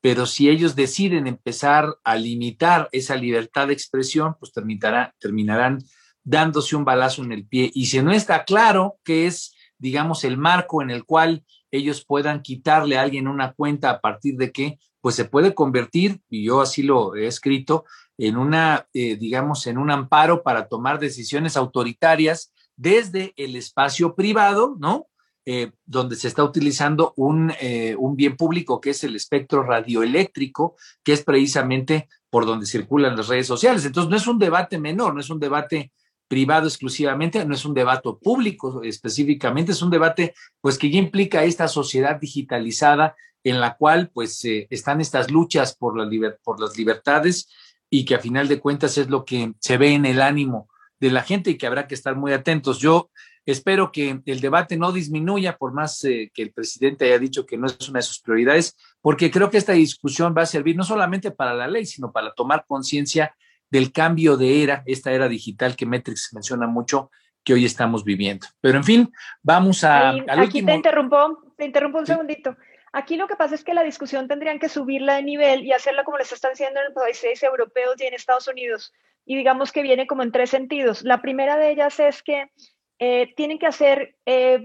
pero 0.00 0.26
si 0.26 0.48
ellos 0.48 0.76
deciden 0.76 1.26
empezar 1.26 1.96
a 2.04 2.16
limitar 2.16 2.88
esa 2.92 3.16
libertad 3.16 3.68
de 3.68 3.72
expresión, 3.72 4.36
pues 4.38 4.52
terminarán 4.52 5.82
dándose 6.22 6.76
un 6.76 6.84
balazo 6.84 7.22
en 7.22 7.32
el 7.32 7.46
pie. 7.46 7.70
Y 7.74 7.86
si 7.86 8.00
no 8.02 8.12
está 8.12 8.44
claro 8.44 8.98
qué 9.04 9.26
es, 9.26 9.54
digamos, 9.78 10.24
el 10.24 10.36
marco 10.36 10.82
en 10.82 10.90
el 10.90 11.04
cual 11.04 11.44
ellos 11.70 12.04
puedan 12.04 12.42
quitarle 12.42 12.98
a 12.98 13.02
alguien 13.02 13.28
una 13.28 13.52
cuenta 13.52 13.90
a 13.90 14.00
partir 14.00 14.36
de 14.36 14.52
qué, 14.52 14.78
pues 15.00 15.14
se 15.14 15.24
puede 15.24 15.54
convertir, 15.54 16.20
y 16.28 16.44
yo 16.44 16.60
así 16.60 16.82
lo 16.82 17.14
he 17.14 17.26
escrito, 17.26 17.84
en 18.18 18.36
una, 18.36 18.88
eh, 18.92 19.16
digamos, 19.16 19.66
en 19.66 19.78
un 19.78 19.90
amparo 19.90 20.42
para 20.42 20.68
tomar 20.68 20.98
decisiones 20.98 21.56
autoritarias 21.56 22.52
desde 22.76 23.32
el 23.36 23.56
espacio 23.56 24.14
privado, 24.14 24.76
¿no? 24.78 25.06
Eh, 25.48 25.70
donde 25.84 26.16
se 26.16 26.26
está 26.26 26.42
utilizando 26.42 27.14
un, 27.14 27.52
eh, 27.60 27.94
un, 27.96 28.16
bien 28.16 28.36
público 28.36 28.80
que 28.80 28.90
es 28.90 29.04
el 29.04 29.14
espectro 29.14 29.62
radioeléctrico, 29.62 30.74
que 31.04 31.12
es 31.12 31.22
precisamente 31.22 32.08
por 32.28 32.46
donde 32.46 32.66
circulan 32.66 33.16
las 33.16 33.28
redes 33.28 33.46
sociales. 33.46 33.84
Entonces, 33.84 34.10
no 34.10 34.16
es 34.16 34.26
un 34.26 34.40
debate 34.40 34.76
menor, 34.76 35.14
no 35.14 35.20
es 35.20 35.30
un 35.30 35.38
debate 35.38 35.92
privado 36.26 36.66
exclusivamente, 36.66 37.44
no 37.44 37.54
es 37.54 37.64
un 37.64 37.74
debate 37.74 38.08
público 38.20 38.82
específicamente, 38.82 39.70
es 39.70 39.82
un 39.82 39.90
debate 39.90 40.34
pues 40.60 40.78
que 40.78 40.90
ya 40.90 40.98
implica 40.98 41.44
esta 41.44 41.68
sociedad 41.68 42.18
digitalizada 42.20 43.14
en 43.44 43.60
la 43.60 43.76
cual 43.76 44.10
pues 44.12 44.44
eh, 44.44 44.66
están 44.70 45.00
estas 45.00 45.30
luchas 45.30 45.76
por, 45.76 45.94
por 46.42 46.60
las 46.60 46.76
libertades 46.76 47.48
y 47.88 48.04
que 48.04 48.16
a 48.16 48.18
final 48.18 48.48
de 48.48 48.58
cuentas 48.58 48.98
es 48.98 49.08
lo 49.08 49.24
que 49.24 49.52
se 49.60 49.78
ve 49.78 49.94
en 49.94 50.06
el 50.06 50.20
ánimo 50.20 50.68
de 50.98 51.12
la 51.12 51.22
gente 51.22 51.50
y 51.50 51.56
que 51.56 51.68
habrá 51.68 51.86
que 51.86 51.94
estar 51.94 52.16
muy 52.16 52.32
atentos. 52.32 52.80
Yo 52.80 53.10
espero 53.46 53.92
que 53.92 54.20
el 54.26 54.40
debate 54.40 54.76
no 54.76 54.92
disminuya 54.92 55.56
por 55.56 55.72
más 55.72 56.02
eh, 56.04 56.30
que 56.34 56.42
el 56.42 56.52
presidente 56.52 57.06
haya 57.06 57.18
dicho 57.18 57.46
que 57.46 57.56
no 57.56 57.66
es 57.66 57.88
una 57.88 58.00
de 58.00 58.02
sus 58.02 58.20
prioridades, 58.20 58.76
porque 59.00 59.30
creo 59.30 59.48
que 59.50 59.58
esta 59.58 59.72
discusión 59.72 60.34
va 60.36 60.42
a 60.42 60.46
servir 60.46 60.76
no 60.76 60.82
solamente 60.82 61.30
para 61.30 61.54
la 61.54 61.68
ley, 61.68 61.86
sino 61.86 62.12
para 62.12 62.34
tomar 62.34 62.64
conciencia 62.66 63.34
del 63.70 63.92
cambio 63.92 64.36
de 64.36 64.62
era, 64.62 64.82
esta 64.86 65.12
era 65.12 65.28
digital 65.28 65.76
que 65.76 65.86
Metrix 65.86 66.30
menciona 66.32 66.66
mucho, 66.66 67.10
que 67.44 67.54
hoy 67.54 67.64
estamos 67.64 68.04
viviendo. 68.04 68.46
Pero 68.60 68.78
en 68.78 68.84
fin, 68.84 69.12
vamos 69.42 69.84
a... 69.84 70.10
aquí 70.10 70.62
te 70.62 70.74
interrumpo, 70.74 71.52
te 71.56 71.64
interrumpo 71.64 71.98
un 71.98 72.06
segundito. 72.06 72.56
Aquí 72.92 73.16
lo 73.16 73.28
que 73.28 73.36
pasa 73.36 73.54
es 73.54 73.62
que 73.62 73.74
la 73.74 73.82
discusión 73.82 74.26
tendrían 74.26 74.58
que 74.58 74.68
subirla 74.68 75.16
de 75.16 75.22
nivel 75.22 75.64
y 75.64 75.72
hacerla 75.72 76.02
como 76.02 76.18
les 76.18 76.32
están 76.32 76.52
haciendo 76.52 76.80
en 76.80 76.86
los 76.86 76.94
países 76.94 77.42
europeos 77.42 77.94
y 78.00 78.06
en 78.06 78.14
Estados 78.14 78.48
Unidos. 78.48 78.92
Y 79.24 79.36
digamos 79.36 79.70
que 79.70 79.82
viene 79.82 80.06
como 80.06 80.22
en 80.22 80.32
tres 80.32 80.50
sentidos. 80.50 81.02
La 81.02 81.20
primera 81.20 81.56
de 81.56 81.70
ellas 81.70 82.00
es 82.00 82.22
que 82.22 82.50
eh, 82.98 83.34
tienen 83.36 83.58
que 83.58 83.66
hacer 83.66 84.16
eh, 84.26 84.64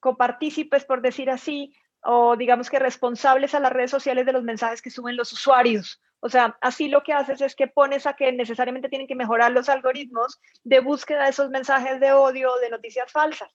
copartícipes, 0.00 0.84
por 0.84 1.02
decir 1.02 1.30
así, 1.30 1.74
o 2.02 2.36
digamos 2.36 2.70
que 2.70 2.78
responsables 2.78 3.54
a 3.54 3.60
las 3.60 3.72
redes 3.72 3.90
sociales 3.90 4.26
de 4.26 4.32
los 4.32 4.42
mensajes 4.42 4.82
que 4.82 4.90
suben 4.90 5.16
los 5.16 5.32
usuarios. 5.32 6.00
O 6.20 6.28
sea, 6.28 6.58
así 6.60 6.88
lo 6.88 7.02
que 7.02 7.14
haces 7.14 7.40
es 7.40 7.54
que 7.54 7.66
pones 7.66 8.06
a 8.06 8.14
que 8.14 8.30
necesariamente 8.32 8.88
tienen 8.88 9.08
que 9.08 9.14
mejorar 9.14 9.52
los 9.52 9.68
algoritmos 9.68 10.38
de 10.64 10.80
búsqueda 10.80 11.24
de 11.24 11.30
esos 11.30 11.50
mensajes 11.50 11.98
de 11.98 12.12
odio, 12.12 12.54
de 12.56 12.70
noticias 12.70 13.10
falsas. 13.10 13.50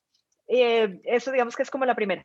Eh, 0.47 0.99
eso 1.03 1.31
digamos 1.31 1.55
que 1.55 1.63
es 1.63 1.71
como 1.71 1.85
la 1.85 1.95
primera. 1.95 2.23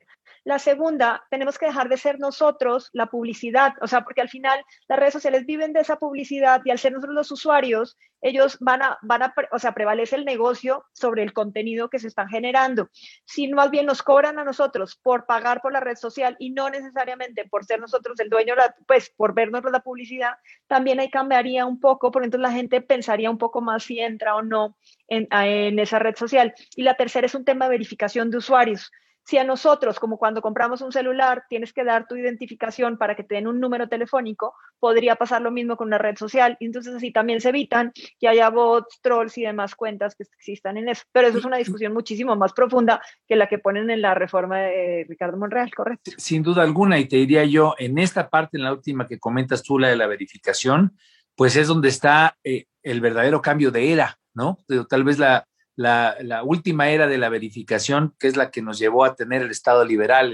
La 0.51 0.59
segunda, 0.59 1.25
tenemos 1.31 1.59
que 1.59 1.67
dejar 1.67 1.89
de 1.89 1.97
ser 1.97 2.19
nosotros 2.19 2.91
la 2.93 3.07
publicidad, 3.07 3.75
o 3.83 3.87
sea, 3.87 4.01
porque 4.01 4.21
al 4.21 4.29
final 4.29 4.61
las 4.89 4.99
redes 4.99 5.13
sociales 5.13 5.47
viven 5.47 5.73
de 5.73 5.79
esa 5.79 5.95
publicidad 5.95 6.61
y 6.65 6.73
al 6.73 6.79
ser 6.81 6.91
nosotros 6.91 7.15
los 7.15 7.31
usuarios, 7.31 7.97
ellos 8.21 8.57
van 8.59 8.83
a, 8.83 8.99
van 9.03 9.23
a, 9.23 9.33
o 9.53 9.61
sea, 9.61 9.75
prevalece 9.75 10.17
el 10.17 10.25
negocio 10.25 10.85
sobre 10.93 11.23
el 11.23 11.33
contenido 11.33 11.89
que 11.89 12.01
se 12.01 12.09
están 12.09 12.27
generando. 12.27 12.89
Si 13.27 13.47
más 13.47 13.71
bien 13.71 13.87
nos 13.87 14.03
cobran 14.03 14.41
a 14.41 14.45
nosotros 14.45 14.97
por 15.01 15.25
pagar 15.25 15.61
por 15.61 15.73
la 15.73 15.79
red 15.79 15.95
social 15.95 16.35
y 16.41 16.51
no 16.51 16.69
necesariamente 16.69 17.45
por 17.49 17.65
ser 17.65 17.79
nosotros 17.79 18.19
el 18.19 18.29
dueño, 18.29 18.55
pues 18.89 19.09
por 19.17 19.35
vernos 19.35 19.63
la 19.71 19.79
publicidad, 19.79 20.33
también 20.67 20.99
ahí 20.99 21.11
cambiaría 21.11 21.65
un 21.65 21.79
poco, 21.79 22.11
por 22.11 22.25
entonces 22.25 22.43
la 22.43 22.57
gente 22.57 22.81
pensaría 22.81 23.31
un 23.31 23.39
poco 23.39 23.61
más 23.61 23.85
si 23.85 24.01
entra 24.01 24.35
o 24.35 24.43
no 24.43 24.77
en, 25.07 25.29
en 25.31 25.79
esa 25.79 26.01
red 26.01 26.17
social. 26.17 26.53
Y 26.75 26.83
la 26.83 26.97
tercera 26.97 27.27
es 27.27 27.37
un 27.37 27.45
tema 27.45 27.67
de 27.67 27.71
verificación 27.71 28.33
de 28.33 28.39
usuarios. 28.39 28.91
Si 29.31 29.38
a 29.38 29.45
nosotros, 29.45 30.01
como 30.01 30.19
cuando 30.19 30.43
compramos 30.43 30.81
un 30.81 30.90
celular, 30.90 31.45
tienes 31.49 31.73
que 31.73 31.85
dar 31.85 32.09
tu 32.09 32.16
identificación 32.16 32.99
para 32.99 33.14
que 33.14 33.23
te 33.23 33.37
den 33.37 33.47
un 33.47 33.61
número 33.61 33.88
telefónico, 33.88 34.57
podría 34.81 35.14
pasar 35.14 35.40
lo 35.40 35.53
mismo 35.53 35.77
con 35.77 35.87
una 35.87 35.99
red 35.99 36.16
social. 36.16 36.57
Y 36.59 36.66
entonces 36.66 36.97
así 36.97 37.12
también 37.12 37.40
se 37.40 37.51
evitan 37.51 37.93
que 38.19 38.27
haya 38.27 38.51
bots, 38.51 38.99
trolls 39.01 39.38
y 39.38 39.43
demás 39.43 39.77
cuentas 39.77 40.16
que 40.16 40.25
existan 40.25 40.79
en 40.79 40.88
eso. 40.88 41.05
Pero 41.12 41.29
eso 41.29 41.38
es 41.38 41.45
una 41.45 41.59
discusión 41.59 41.93
muchísimo 41.93 42.35
más 42.35 42.53
profunda 42.53 43.01
que 43.29 43.37
la 43.37 43.49
que 43.49 43.61
ponen 43.61 43.88
en 43.90 44.03
la 44.03 44.14
reforma 44.14 44.62
de 44.62 45.07
Ricardo 45.09 45.37
Monreal, 45.37 45.73
¿correcto? 45.73 46.11
Sin 46.16 46.43
duda 46.43 46.64
alguna, 46.64 46.99
y 46.99 47.05
te 47.05 47.14
diría 47.14 47.45
yo, 47.45 47.77
en 47.79 47.99
esta 47.99 48.31
parte, 48.31 48.57
en 48.57 48.64
la 48.64 48.73
última 48.73 49.07
que 49.07 49.21
comentas 49.21 49.62
tú, 49.62 49.79
la 49.79 49.90
de 49.90 49.97
la 49.97 50.09
verificación, 50.09 50.99
pues 51.37 51.55
es 51.55 51.69
donde 51.69 51.88
está 51.88 52.37
eh, 52.43 52.64
el 52.83 53.01
verdadero 53.01 53.40
cambio 53.40 53.71
de 53.71 53.93
era, 53.93 54.19
¿no? 54.35 54.59
Tal 54.88 55.05
vez 55.05 55.21
la, 55.21 55.47
la, 55.77 56.43
última 56.45 56.91
era 56.91 57.07
de 57.07 57.19
la 57.19 57.29
verificación, 57.29 58.15
que 58.19 58.29
es 58.29 58.37
la 58.37 58.51
que 58.51 58.63
nos 58.63 58.79
llevó 58.79 59.05
a 59.05 59.15
tener 59.15 59.43
el 59.43 59.51
Estado 59.51 59.85
liberal, 59.85 60.33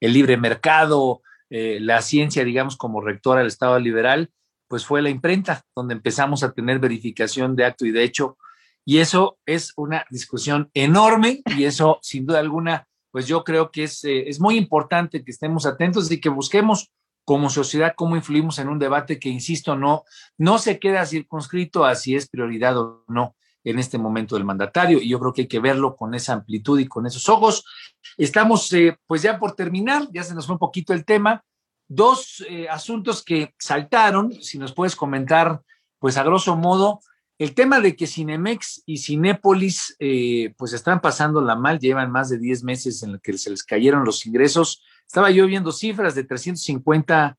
el, 0.00 0.12
libre 0.12 0.36
mercado, 0.36 1.22
eh, 1.50 1.78
la 1.80 2.02
ciencia, 2.02 2.44
digamos, 2.44 2.76
como 2.76 3.00
rectora 3.00 3.40
del 3.40 3.48
Estado 3.48 3.78
liberal, 3.78 4.30
pues 4.68 4.86
fue 4.86 5.02
la 5.02 5.10
imprenta, 5.10 5.62
donde 5.74 5.94
empezamos 5.94 6.42
a 6.42 6.52
tener 6.52 6.78
verificación 6.78 7.56
de 7.56 7.64
acto 7.64 7.84
y 7.86 7.90
de 7.90 8.04
hecho. 8.04 8.38
Y 8.84 8.98
eso 8.98 9.38
es 9.44 9.72
una 9.76 10.06
discusión 10.10 10.70
enorme 10.74 11.42
y 11.56 11.64
eso, 11.64 11.98
sin 12.02 12.24
duda 12.24 12.38
alguna, 12.38 12.86
pues 13.10 13.26
yo 13.26 13.44
creo 13.44 13.70
que 13.70 13.84
es, 13.84 14.04
eh, 14.04 14.28
es 14.28 14.40
muy 14.40 14.56
importante 14.56 15.24
que 15.24 15.30
estemos 15.30 15.66
atentos 15.66 16.10
y 16.10 16.20
que 16.20 16.28
busquemos 16.28 16.90
como 17.24 17.50
sociedad 17.50 17.94
cómo 17.96 18.16
influimos 18.16 18.58
en 18.58 18.68
un 18.68 18.78
debate 18.78 19.18
que, 19.18 19.28
insisto, 19.28 19.76
no, 19.76 20.04
no 20.38 20.58
se 20.58 20.78
queda 20.78 21.04
circunscrito 21.04 21.84
a 21.84 21.94
si 21.94 22.16
es 22.16 22.28
prioridad 22.28 22.78
o 22.78 23.04
no 23.08 23.36
en 23.64 23.78
este 23.78 23.98
momento 23.98 24.34
del 24.34 24.44
mandatario 24.44 25.00
y 25.00 25.08
yo 25.08 25.18
creo 25.18 25.32
que 25.32 25.42
hay 25.42 25.48
que 25.48 25.60
verlo 25.60 25.96
con 25.96 26.14
esa 26.14 26.32
amplitud 26.32 26.78
y 26.78 26.86
con 26.86 27.06
esos 27.06 27.28
ojos. 27.28 27.64
Estamos 28.16 28.72
eh, 28.72 28.96
pues 29.06 29.22
ya 29.22 29.38
por 29.38 29.54
terminar, 29.54 30.08
ya 30.12 30.22
se 30.22 30.34
nos 30.34 30.46
fue 30.46 30.54
un 30.54 30.58
poquito 30.58 30.92
el 30.92 31.04
tema. 31.04 31.44
Dos 31.88 32.44
eh, 32.48 32.68
asuntos 32.68 33.24
que 33.24 33.54
saltaron, 33.58 34.32
si 34.42 34.58
nos 34.58 34.72
puedes 34.72 34.96
comentar 34.96 35.60
pues 35.98 36.16
a 36.16 36.22
grosso 36.22 36.56
modo, 36.56 37.00
el 37.40 37.54
tema 37.54 37.80
de 37.80 37.96
que 37.96 38.06
Cinemex 38.06 38.82
y 38.84 38.98
Cinépolis 38.98 39.96
eh, 39.98 40.52
pues 40.58 40.74
están 40.74 41.00
pasando 41.00 41.40
la 41.40 41.56
mal, 41.56 41.78
llevan 41.78 42.10
más 42.10 42.28
de 42.28 42.38
10 42.38 42.64
meses 42.64 43.02
en 43.02 43.12
los 43.12 43.20
que 43.22 43.36
se 43.38 43.48
les 43.48 43.64
cayeron 43.64 44.04
los 44.04 44.26
ingresos. 44.26 44.82
Estaba 45.06 45.30
yo 45.30 45.46
viendo 45.46 45.72
cifras 45.72 46.14
de 46.14 46.24
350 46.24 47.38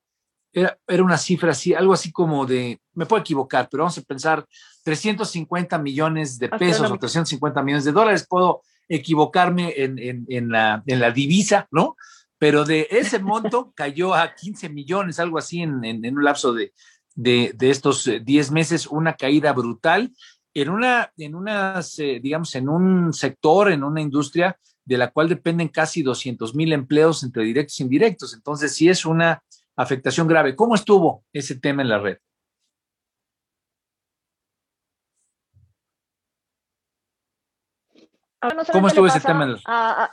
era, 0.54 0.78
una 1.04 1.18
cifra 1.18 1.52
así, 1.52 1.74
algo 1.74 1.94
así 1.94 2.12
como 2.12 2.46
de, 2.46 2.80
me 2.94 3.06
puedo 3.06 3.22
equivocar, 3.22 3.68
pero 3.70 3.84
vamos 3.84 3.98
a 3.98 4.02
pensar 4.02 4.46
350 4.84 5.78
millones 5.78 6.38
de 6.40 6.50
pesos 6.50 6.90
o 6.92 6.98
350 6.98 7.64
millones 7.64 7.86
de 7.86 7.92
dólares, 7.92 8.26
puedo 8.28 8.62
equivocarme 8.90 9.74
en, 9.78 10.50
la, 10.50 11.12
divisa, 11.14 11.68
¿no? 11.72 11.96
Pero 12.38 12.66
de 12.66 12.88
ese 12.92 13.20
monto 13.20 13.72
cayó 13.76 14.14
a 14.14 14.34
15 14.36 14.70
millones, 14.70 15.20
algo 15.20 15.38
así 15.38 15.62
en, 15.62 16.06
un 16.06 16.24
lapso 16.24 16.54
de, 16.54 16.74
estos 17.62 18.10
10 18.22 18.50
eh, 18.50 18.52
meses, 18.52 18.88
una 18.88 19.14
caída 19.14 19.54
brutal 19.54 20.12
en 20.54 20.70
una, 20.70 21.14
en 21.18 21.36
unas, 21.36 21.98
eh, 22.00 22.20
digamos, 22.22 22.54
en 22.56 22.68
un 22.68 23.14
sector, 23.14 23.72
en 23.72 23.84
una 23.84 24.02
industria 24.02 24.58
de 24.84 24.98
la 24.98 25.12
cual 25.12 25.30
dependen 25.30 25.70
casi 25.70 26.02
200 26.02 26.56
mil 26.56 26.74
empleos 26.74 27.24
entre 27.24 27.44
directos 27.44 27.80
e 27.80 27.84
indirectos. 27.84 28.34
Entonces, 28.34 28.76
sí 28.76 28.90
es 28.90 29.06
una 29.06 29.42
afectación 29.76 30.28
grave. 30.28 30.56
¿Cómo 30.56 30.76
estuvo 30.76 31.24
ese 31.34 31.60
tema 31.60 31.82
en 31.82 31.90
la 31.90 32.00
red? 32.00 32.18
¿Cómo 38.72 38.88
estuvo 38.88 39.08
ese 39.08 39.20
tema? 39.20 39.44
En 39.44 39.54
la... 39.54 40.12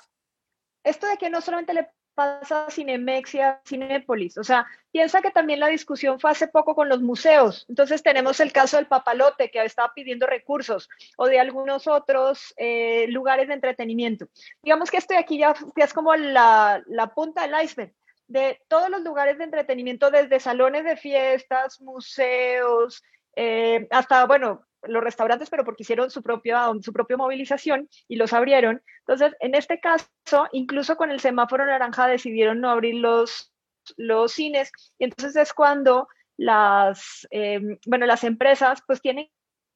esto 0.84 1.06
de 1.06 1.16
que 1.16 1.30
no 1.30 1.40
solamente 1.40 1.72
le 1.72 1.88
pasa 2.14 2.66
a 2.66 2.70
Cinemex 2.70 3.34
y 3.36 3.40
a 3.40 3.62
Cinépolis, 3.64 4.36
o 4.38 4.44
sea, 4.44 4.66
piensa 4.90 5.22
que 5.22 5.30
también 5.30 5.60
la 5.60 5.68
discusión 5.68 6.18
fue 6.18 6.32
hace 6.32 6.48
poco 6.48 6.74
con 6.74 6.88
los 6.88 7.00
museos. 7.00 7.64
Entonces 7.68 8.02
tenemos 8.02 8.40
el 8.40 8.52
caso 8.52 8.76
del 8.76 8.86
papalote 8.86 9.50
que 9.50 9.64
estaba 9.64 9.94
pidiendo 9.94 10.26
recursos 10.26 10.90
o 11.16 11.26
de 11.26 11.38
algunos 11.38 11.86
otros 11.86 12.52
eh, 12.56 13.06
lugares 13.08 13.48
de 13.48 13.54
entretenimiento. 13.54 14.28
Digamos 14.62 14.90
que 14.90 14.96
esto 14.98 15.14
de 15.14 15.20
aquí 15.20 15.38
ya, 15.38 15.54
es 15.76 15.94
como 15.94 16.14
la, 16.16 16.82
la 16.86 17.14
punta 17.14 17.46
del 17.46 17.64
iceberg 17.64 17.94
de 18.28 18.60
todos 18.68 18.90
los 18.90 19.02
lugares 19.02 19.38
de 19.38 19.44
entretenimiento, 19.44 20.10
desde 20.10 20.38
salones 20.38 20.84
de 20.84 20.96
fiestas, 20.96 21.80
museos, 21.80 23.02
eh, 23.34 23.86
hasta, 23.90 24.26
bueno, 24.26 24.64
los 24.82 25.02
restaurantes, 25.02 25.50
pero 25.50 25.64
porque 25.64 25.82
hicieron 25.82 26.10
su 26.10 26.22
propia, 26.22 26.70
su 26.82 26.92
propia 26.92 27.16
movilización 27.16 27.88
y 28.06 28.16
los 28.16 28.32
abrieron. 28.32 28.82
Entonces, 29.00 29.34
en 29.40 29.54
este 29.54 29.80
caso, 29.80 30.08
incluso 30.52 30.96
con 30.96 31.10
el 31.10 31.20
semáforo 31.20 31.66
naranja 31.66 32.06
decidieron 32.06 32.60
no 32.60 32.70
abrir 32.70 32.96
los, 32.96 33.52
los 33.96 34.32
cines. 34.32 34.70
Y 34.98 35.04
entonces 35.04 35.34
es 35.36 35.52
cuando 35.52 36.08
las, 36.36 37.26
eh, 37.30 37.60
bueno, 37.86 38.06
las 38.06 38.24
empresas 38.24 38.82
pues 38.86 39.00
tienen 39.00 39.28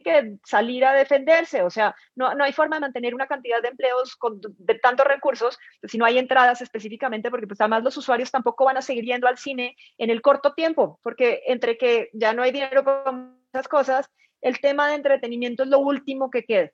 que 0.03 0.37
salir 0.45 0.85
a 0.85 0.93
defenderse, 0.93 1.62
o 1.62 1.71
sea, 1.71 1.95
no, 2.15 2.35
no 2.35 2.45
hay 2.45 2.53
forma 2.53 2.77
de 2.77 2.81
mantener 2.81 3.15
una 3.15 3.27
cantidad 3.27 3.62
de 3.62 3.69
empleos 3.69 4.17
con 4.17 4.41
de 4.41 4.75
tantos 4.77 5.07
recursos 5.07 5.59
si 5.85 5.99
no 5.99 6.05
hay 6.05 6.19
entradas 6.19 6.61
específicamente, 6.61 7.31
porque 7.31 7.47
pues 7.47 7.61
además 7.61 7.83
los 7.83 7.97
usuarios 7.97 8.31
tampoco 8.31 8.65
van 8.65 8.77
a 8.77 8.83
seguir 8.83 9.05
yendo 9.05 9.29
al 9.29 9.38
cine 9.38 9.77
en 9.99 10.11
el 10.11 10.23
corto 10.23 10.55
tiempo, 10.55 10.99
porque 11.03 11.43
entre 11.47 11.77
que 11.79 12.11
ya 12.12 12.33
no 12.33 12.43
hay 12.43 12.53
dinero 12.53 12.85
para 12.85 13.12
muchas 13.12 13.69
cosas, 13.69 14.11
el 14.41 14.61
tema 14.61 14.88
de 14.88 14.97
entretenimiento 14.97 15.62
es 15.62 15.69
lo 15.69 15.79
último 15.79 16.31
que 16.31 16.45
queda. 16.45 16.71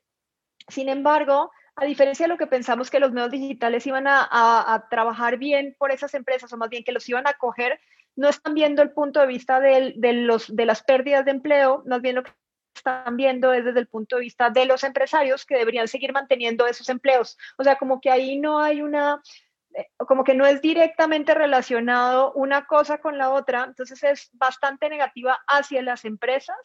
Sin 0.69 0.88
embargo, 0.88 1.51
a 1.77 1.85
diferencia 1.85 2.25
de 2.25 2.31
lo 2.31 2.38
que 2.38 2.47
pensamos 2.47 2.91
que 2.91 2.99
los 2.99 3.12
medios 3.12 3.31
digitales 3.31 3.87
iban 3.87 4.07
a, 4.09 4.27
a, 4.31 4.88
trabajar 4.88 5.38
bien 5.38 5.77
por 5.79 5.93
esas 5.93 6.12
empresas, 6.14 6.53
o 6.53 6.57
más 6.57 6.71
bien 6.71 6.83
que 6.83 6.93
los 6.93 7.09
iban 7.09 7.27
a 7.29 7.35
coger, 7.35 7.79
no 8.17 8.29
están 8.29 8.55
viendo 8.55 8.83
el 8.83 8.91
punto 8.91 9.21
de 9.21 9.29
vista 9.29 9.61
de, 9.61 9.95
de, 9.97 10.12
los, 10.12 10.55
de 10.55 10.67
las 10.67 10.83
pérdidas 10.83 11.25
de 11.25 11.31
empleo, 11.31 11.85
más 11.87 12.03
bien 12.03 12.17
lo 12.17 12.25
que 12.25 12.33
están 12.79 13.17
viendo 13.17 13.53
es 13.53 13.64
desde 13.64 13.81
el 13.81 13.88
punto 13.88 14.17
de 14.17 14.23
vista 14.23 14.51
de 14.51 14.64
los 14.64 14.83
empresarios 14.85 15.45
que 15.45 15.57
deberían 15.57 15.88
seguir 15.88 16.12
manteniendo 16.12 16.67
esos 16.67 16.88
empleos. 16.88 17.37
O 17.59 17.64
sea, 17.64 17.77
como 17.77 18.01
que 18.01 18.11
ahí 18.11 18.38
no 18.38 18.61
hay 18.61 18.83
una 18.83 19.21
eh, 19.75 19.87
como 19.99 20.25
que 20.25 20.35
no 20.35 20.47
es 20.47 20.62
directamente 20.62 21.35
relacionado 21.35 22.33
una 22.33 22.67
cosa 22.67 22.99
con 22.99 23.19
la 23.19 23.31
otra, 23.31 23.64
entonces 23.64 24.03
es 24.03 24.31
bastante 24.33 24.88
negativa 24.88 25.38
hacia 25.47 25.83
las 25.83 26.05
empresas, 26.05 26.57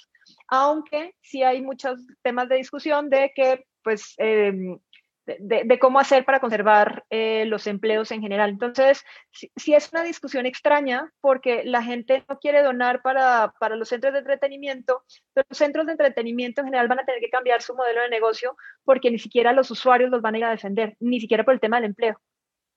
aunque 0.48 1.16
sí 1.22 1.44
hay 1.44 1.62
muchos 1.62 2.00
temas 2.22 2.48
de 2.48 2.56
discusión 2.56 3.10
de 3.10 3.32
que 3.36 3.66
pues 3.84 4.16
em, 4.18 4.80
de, 5.26 5.80
cómo 5.80 6.00
hacer 6.00 6.26
para 6.26 6.40
conservar 6.40 7.06
eh, 7.10 7.46
los 7.46 7.68
empleos 7.68 8.12
en 8.12 8.22
general. 8.22 8.50
Entonces, 8.50 9.04
sí, 9.32 9.74
es 9.74 9.90
una 9.92 10.04
discusión 10.04 10.46
extraña 10.46 11.12
porque 11.22 11.64
la 11.64 11.82
gente 11.82 12.24
no 12.28 12.40
quiere 12.40 12.62
donar 12.62 13.02
para, 13.02 13.54
para, 13.60 13.76
los 13.76 13.90
centros 13.90 14.14
de 14.14 14.20
entretenimiento, 14.20 15.04
pero 15.34 15.46
los 15.50 15.58
centros 15.58 15.86
de 15.86 15.94
entretenimiento 15.94 16.62
en 16.62 16.68
general 16.68 16.88
van 16.88 17.00
a 17.00 17.06
tener 17.06 17.22
que 17.22 17.30
cambiar 17.30 17.62
su 17.62 17.76
modelo 17.76 18.02
de 18.02 18.10
negocio 18.10 18.56
porque 18.84 19.12
ni 19.12 19.20
siquiera 19.20 19.54
los 19.54 19.72
usuarios 19.72 20.10
los 20.10 20.22
van 20.22 20.36
a 20.36 20.38
ir 20.38 20.46
a 20.46 20.52
defender, 20.52 20.96
ni 21.00 21.20
siquiera 21.20 21.44
por 21.44 21.54
el 21.54 21.60
tema 21.60 21.78
del 21.78 21.86
empleo. 21.86 22.20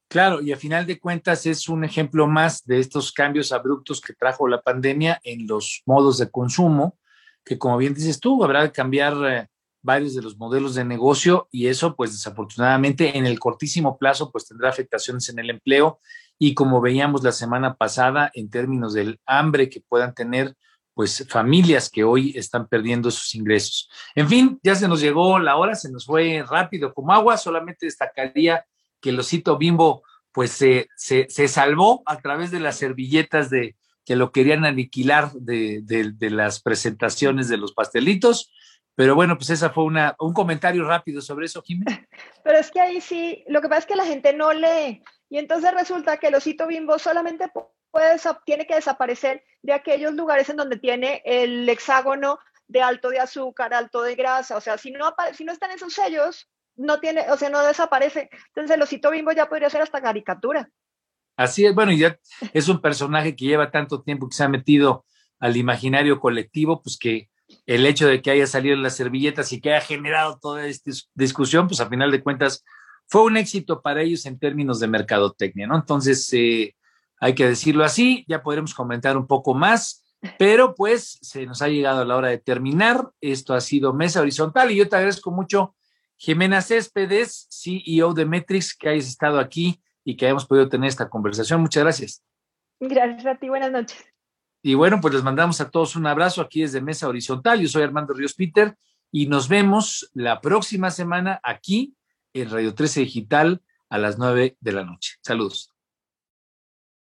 Claro, 0.09 0.41
y 0.41 0.53
a 0.53 0.57
final 0.57 0.87
de 0.87 1.01
cuentas 1.01 1.47
es 1.47 1.69
un 1.69 1.85
ejemplo 1.85 2.29
más 2.29 2.65
de 2.65 2.79
estos 2.79 3.13
cambios 3.13 3.51
abruptos 3.51 4.01
que 4.01 4.15
trajo 4.15 4.47
la 4.47 4.63
pandemia 4.63 5.21
en 5.25 5.49
los 5.49 5.83
modos 5.85 6.19
de 6.19 6.31
consumo, 6.31 6.97
que 7.45 7.59
como 7.59 7.77
bien 7.77 7.93
dices 7.93 8.21
tú, 8.21 8.45
habrá 8.45 8.65
que 8.67 8.73
cambiar 8.73 9.15
eh, 9.27 9.49
varios 9.87 10.15
de 10.15 10.21
los 10.21 10.37
modelos 10.37 10.75
de 10.75 10.85
negocio 10.85 11.49
y 11.51 11.69
eso 11.69 11.97
pues 11.97 12.13
desafortunadamente 12.13 13.17
en 13.17 13.25
el 13.25 13.39
cortísimo 13.39 13.97
plazo 13.97 14.31
pues 14.31 14.47
tendrá 14.47 14.69
afectaciones 14.69 15.31
en 15.31 15.39
el 15.39 15.49
empleo. 15.49 16.01
Y 16.39 16.53
como 16.53 16.83
veíamos 16.83 17.23
la 17.25 17.33
semana 17.33 17.77
pasada 17.77 18.31
en 18.35 18.51
términos 18.51 18.93
del 18.93 19.19
hambre 19.25 19.71
que 19.71 19.81
puedan 19.81 20.15
tener 20.15 20.55
pues 20.93 21.27
familias 21.29 21.89
que 21.89 22.05
hoy 22.05 22.33
están 22.37 22.69
perdiendo 22.69 23.11
sus 23.11 23.35
ingresos. 23.35 23.89
En 24.15 24.29
fin, 24.29 24.59
ya 24.63 24.75
se 24.75 24.89
nos 24.89 25.01
llegó 25.01 25.39
la 25.39 25.57
hora, 25.57 25.75
se 25.75 25.91
nos 25.91 26.07
fue 26.07 26.45
rápido 26.47 26.93
como 26.93 27.13
agua, 27.13 27.37
solamente 27.37 27.87
destacaría 27.87 28.67
que 29.01 29.11
el 29.11 29.21
osito 29.21 29.57
bimbo 29.57 30.03
pues 30.33 30.51
se, 30.51 30.89
se, 30.97 31.49
salvó 31.49 32.03
a 32.07 32.19
través 32.21 32.51
de 32.51 32.61
las 32.61 32.77
servilletas 32.77 33.49
de 33.49 33.77
que 34.05 34.17
lo 34.17 34.33
querían 34.33 34.65
aniquilar 34.65 35.33
de, 35.33 35.81
de 35.83 36.31
las 36.31 36.61
presentaciones 36.61 37.49
de 37.49 37.57
los 37.57 37.73
pastelitos 37.73 38.51
pero 38.97 39.15
bueno, 39.15 39.37
pues 39.37 39.51
esa 39.51 39.69
fue 39.71 39.85
una, 39.85 40.17
un 40.19 40.33
comentario 40.33 40.83
rápido 40.85 41.21
sobre 41.21 41.45
eso, 41.45 41.63
Jiménez. 41.63 42.01
Pero 42.43 42.59
es 42.59 42.71
que 42.71 42.81
ahí 42.81 43.01
sí, 43.03 43.45
lo 43.47 43.61
que 43.61 43.69
pasa 43.69 43.81
es 43.81 43.87
que 43.87 43.95
la 43.95 44.07
gente 44.07 44.33
no 44.33 44.55
lee. 44.55 45.03
Y 45.29 45.37
entonces 45.37 45.73
resulta 45.75 46.17
que 46.17 46.29
el 46.29 46.35
osito 46.35 46.67
bimbo 46.67 46.99
solamente 46.99 47.53
puede, 47.91 48.17
tiene 48.47 48.67
que 48.67 48.75
desaparecer 48.75 49.45
de 49.63 49.75
aquellos 49.75 50.15
lugares 50.15 50.49
en 50.49 50.57
donde 50.57 50.79
tiene 50.79 51.21
el 51.27 51.69
hexágono 51.69 52.39
de 52.69 52.81
alto 52.81 53.11
de 53.11 53.21
azúcar, 53.21 53.75
alto 53.75 54.03
de 54.03 54.15
grasa. 54.15 54.57
O 54.57 54.63
sea, 54.63 54.79
si 54.79 54.91
no, 54.91 55.15
si 55.35 55.45
no 55.45 55.53
están 55.53 55.73
esos 55.73 55.93
sellos, 55.93 56.49
no 56.75 56.99
tiene, 56.99 57.31
o 57.31 57.37
sea, 57.37 57.51
no 57.51 57.63
desaparece. 57.63 58.31
Entonces 58.49 58.75
el 58.75 58.83
osito 58.83 59.11
bimbo 59.11 59.33
ya 59.33 59.47
podría 59.47 59.69
ser 59.69 59.83
hasta 59.83 60.01
caricatura. 60.01 60.71
Así 61.37 61.67
es, 61.67 61.75
bueno, 61.75 61.93
y 61.93 61.99
ya 61.99 62.19
es 62.55 62.69
un 62.69 62.81
personaje 62.81 63.37
que 63.37 63.45
lleva 63.45 63.71
tanto 63.71 64.03
tiempo 64.03 64.27
que 64.27 64.37
se 64.37 64.45
ha 64.45 64.49
metido 64.49 65.05
al 65.39 65.55
imaginario 65.59 66.19
colectivo, 66.19 66.81
pues 66.83 66.97
que 66.99 67.29
el 67.67 67.87
hecho 67.87 68.07
de 68.07 68.23
que 68.23 68.31
haya 68.31 68.47
salido 68.47 68.77
las 68.77 68.97
servilletas 68.97 69.53
y 69.53 69.61
que 69.61 69.73
haya 69.73 69.85
generado 69.85 70.39
toda 70.41 70.67
esta 70.67 70.91
discusión, 71.15 71.69
pues 71.69 71.81
a 71.81 71.89
final 71.89 72.11
de 72.11 72.23
cuentas 72.23 72.65
fue 73.09 73.23
un 73.23 73.37
éxito 73.37 73.83
para 73.83 74.03
ellos 74.03 74.27
en 74.27 74.39
términos 74.39 74.81
de 74.81 74.89
mercadotecnia, 74.89 75.67
¿no? 75.67 75.77
Entonces, 75.77 76.33
eh, 76.33 76.75
hay 77.21 77.35
que 77.35 77.47
decirlo 77.47 77.85
así, 77.85 78.25
ya 78.29 78.43
podremos 78.43 78.75
comentar 78.75 79.17
un 79.17 79.27
poco 79.27 79.55
más, 79.55 80.05
pero 80.39 80.75
pues 80.75 81.19
se 81.23 81.47
nos 81.47 81.63
ha 81.63 81.69
llegado 81.69 82.05
la 82.05 82.17
hora 82.17 82.29
de 82.29 82.39
terminar. 82.39 83.11
Esto 83.21 83.55
ha 83.55 83.61
sido 83.61 83.93
Mesa 83.93 84.21
Horizontal 84.21 84.71
y 84.71 84.77
yo 84.77 84.89
te 84.89 84.97
agradezco 84.97 85.31
mucho, 85.31 85.75
Jimena 86.17 86.63
Céspedes, 86.63 87.49
CEO 87.51 88.13
de 88.13 88.27
Metrix, 88.27 88.77
que 88.77 88.89
hayas 88.89 89.07
estado 89.07 89.39
aquí 89.39 89.81
y 90.05 90.17
que 90.17 90.27
hayamos 90.27 90.47
podido 90.47 90.69
tener 90.69 90.89
esta 90.89 91.09
conversación. 91.09 91.61
Muchas 91.61 91.83
gracias. 91.83 92.23
Gracias 92.81 93.27
a 93.27 93.37
ti, 93.37 93.49
buenas 93.49 93.73
noches. 93.73 94.16
Y 94.67 94.75
bueno, 94.75 95.01
pues 95.01 95.15
les 95.15 95.23
mandamos 95.23 95.61
a 95.61 95.71
todos 95.71 95.95
un 95.95 96.09
abrazo 96.09 96.41
aquí 96.41 96.63
desde 96.63 96.81
Mesa 96.81 97.07
Horizontal. 97.07 97.61
Yo 97.61 97.69
soy 97.69 97.85
Armando 97.85 98.13
Ríos 98.13 98.35
Peter 98.35 98.77
y 99.13 99.29
nos 99.29 99.49
vemos 99.49 100.11
la 100.13 100.41
próxima 100.41 100.91
semana 100.91 101.39
aquí 101.45 101.95
en 102.33 102.51
Radio 102.51 102.75
13 102.75 103.03
Digital 103.03 103.63
a 103.89 103.99
las 103.99 104.19
9 104.19 104.57
de 104.59 104.73
la 104.73 104.83
noche. 104.83 105.19
Saludos. 105.23 105.76